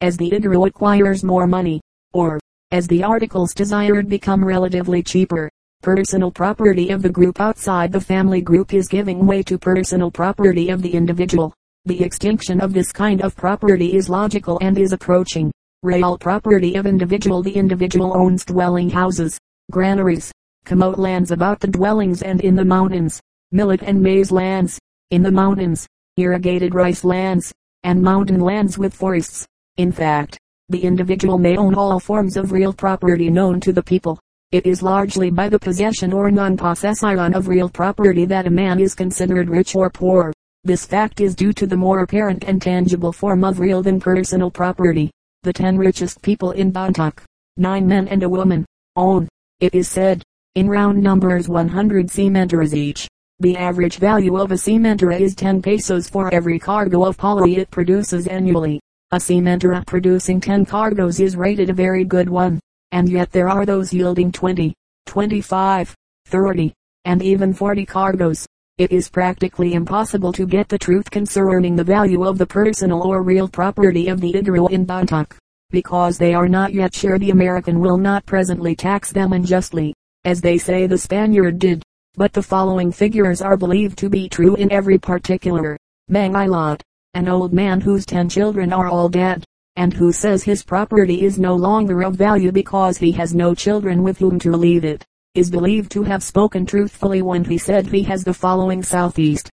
As 0.00 0.16
the 0.16 0.30
Igorot 0.30 0.68
acquires 0.68 1.24
more 1.24 1.46
money, 1.46 1.80
or, 2.12 2.38
as 2.70 2.86
the 2.86 3.02
articles 3.02 3.54
desired 3.54 4.08
become 4.08 4.44
relatively 4.44 5.02
cheaper, 5.02 5.50
personal 5.82 6.30
property 6.30 6.90
of 6.90 7.02
the 7.02 7.08
group 7.08 7.40
outside 7.40 7.92
the 7.92 8.00
family 8.00 8.40
group 8.40 8.74
is 8.74 8.88
giving 8.88 9.26
way 9.26 9.42
to 9.42 9.58
personal 9.58 10.10
property 10.10 10.70
of 10.70 10.82
the 10.82 10.92
individual. 10.92 11.54
The 11.84 12.02
extinction 12.02 12.60
of 12.60 12.72
this 12.72 12.92
kind 12.92 13.22
of 13.22 13.36
property 13.36 13.94
is 13.94 14.08
logical 14.08 14.58
and 14.60 14.76
is 14.76 14.92
approaching. 14.92 15.52
Real 15.86 16.18
property 16.18 16.74
of 16.74 16.84
individual 16.84 17.44
The 17.44 17.54
individual 17.54 18.16
owns 18.16 18.44
dwelling 18.44 18.90
houses, 18.90 19.38
granaries, 19.70 20.32
camote 20.64 20.98
lands 20.98 21.30
about 21.30 21.60
the 21.60 21.68
dwellings 21.68 22.22
and 22.22 22.40
in 22.40 22.56
the 22.56 22.64
mountains, 22.64 23.20
millet 23.52 23.84
and 23.84 24.02
maize 24.02 24.32
lands, 24.32 24.80
in 25.12 25.22
the 25.22 25.30
mountains, 25.30 25.86
irrigated 26.16 26.74
rice 26.74 27.04
lands, 27.04 27.54
and 27.84 28.02
mountain 28.02 28.40
lands 28.40 28.76
with 28.76 28.92
forests. 28.92 29.46
In 29.76 29.92
fact, 29.92 30.36
the 30.70 30.82
individual 30.82 31.38
may 31.38 31.56
own 31.56 31.76
all 31.76 32.00
forms 32.00 32.36
of 32.36 32.50
real 32.50 32.72
property 32.72 33.30
known 33.30 33.60
to 33.60 33.72
the 33.72 33.80
people. 33.80 34.18
It 34.50 34.66
is 34.66 34.82
largely 34.82 35.30
by 35.30 35.48
the 35.48 35.60
possession 35.60 36.12
or 36.12 36.32
non-possession 36.32 37.32
of 37.32 37.46
real 37.46 37.68
property 37.68 38.24
that 38.24 38.48
a 38.48 38.50
man 38.50 38.80
is 38.80 38.96
considered 38.96 39.48
rich 39.48 39.76
or 39.76 39.88
poor. 39.88 40.32
This 40.64 40.84
fact 40.84 41.20
is 41.20 41.36
due 41.36 41.52
to 41.52 41.64
the 41.64 41.76
more 41.76 42.00
apparent 42.00 42.42
and 42.42 42.60
tangible 42.60 43.12
form 43.12 43.44
of 43.44 43.60
real 43.60 43.84
than 43.84 44.00
personal 44.00 44.50
property. 44.50 45.12
The 45.46 45.52
ten 45.52 45.78
richest 45.78 46.22
people 46.22 46.50
in 46.50 46.72
Bontoc, 46.72 47.22
nine 47.56 47.86
men 47.86 48.08
and 48.08 48.24
a 48.24 48.28
woman, 48.28 48.66
own, 48.96 49.28
it 49.60 49.76
is 49.76 49.86
said, 49.86 50.20
in 50.56 50.68
round 50.68 51.00
numbers 51.00 51.48
100 51.48 52.08
sementeras 52.08 52.74
each. 52.74 53.06
The 53.38 53.56
average 53.56 53.98
value 53.98 54.38
of 54.38 54.50
a 54.50 54.56
sementera 54.56 55.20
is 55.20 55.36
10 55.36 55.62
pesos 55.62 56.10
for 56.10 56.34
every 56.34 56.58
cargo 56.58 57.04
of 57.04 57.16
palay 57.16 57.58
it 57.58 57.70
produces 57.70 58.26
annually. 58.26 58.80
A 59.12 59.18
sementera 59.18 59.86
producing 59.86 60.40
10 60.40 60.66
cargoes 60.66 61.20
is 61.20 61.36
rated 61.36 61.70
a 61.70 61.72
very 61.72 62.02
good 62.02 62.28
one, 62.28 62.58
and 62.90 63.08
yet 63.08 63.30
there 63.30 63.48
are 63.48 63.64
those 63.64 63.92
yielding 63.92 64.32
20, 64.32 64.74
25, 65.06 65.94
30, 66.26 66.74
and 67.04 67.22
even 67.22 67.54
40 67.54 67.86
cargoes. 67.86 68.48
It 68.78 68.92
is 68.92 69.08
practically 69.08 69.72
impossible 69.72 70.34
to 70.34 70.46
get 70.46 70.68
the 70.68 70.76
truth 70.76 71.10
concerning 71.10 71.76
the 71.76 71.82
value 71.82 72.24
of 72.24 72.36
the 72.36 72.44
personal 72.44 73.00
or 73.00 73.22
real 73.22 73.48
property 73.48 74.08
of 74.08 74.20
the 74.20 74.34
Igorot 74.34 74.70
in 74.70 74.84
Bontoc, 74.84 75.34
because 75.70 76.18
they 76.18 76.34
are 76.34 76.46
not 76.46 76.74
yet 76.74 76.94
sure 76.94 77.18
the 77.18 77.30
American 77.30 77.80
will 77.80 77.96
not 77.96 78.26
presently 78.26 78.76
tax 78.76 79.10
them 79.10 79.32
unjustly, 79.32 79.94
as 80.26 80.42
they 80.42 80.58
say 80.58 80.86
the 80.86 80.98
Spaniard 80.98 81.58
did. 81.58 81.82
But 82.16 82.34
the 82.34 82.42
following 82.42 82.92
figures 82.92 83.40
are 83.40 83.56
believed 83.56 83.96
to 84.00 84.10
be 84.10 84.28
true 84.28 84.56
in 84.56 84.70
every 84.70 84.98
particular. 84.98 85.78
Mangilot, 86.10 86.82
an 87.14 87.28
old 87.28 87.54
man 87.54 87.80
whose 87.80 88.04
ten 88.04 88.28
children 88.28 88.74
are 88.74 88.88
all 88.88 89.08
dead, 89.08 89.42
and 89.76 89.94
who 89.94 90.12
says 90.12 90.42
his 90.42 90.62
property 90.62 91.24
is 91.24 91.38
no 91.38 91.54
longer 91.54 92.02
of 92.02 92.16
value 92.16 92.52
because 92.52 92.98
he 92.98 93.12
has 93.12 93.34
no 93.34 93.54
children 93.54 94.02
with 94.02 94.18
whom 94.18 94.38
to 94.40 94.50
leave 94.50 94.84
it 94.84 95.06
is 95.36 95.50
believed 95.50 95.92
to 95.92 96.02
have 96.02 96.22
spoken 96.22 96.64
truthfully 96.64 97.20
when 97.20 97.44
he 97.44 97.58
said 97.58 97.86
he 97.86 98.02
has 98.02 98.24
the 98.24 98.32
following 98.32 98.82
southeast, 98.82 99.50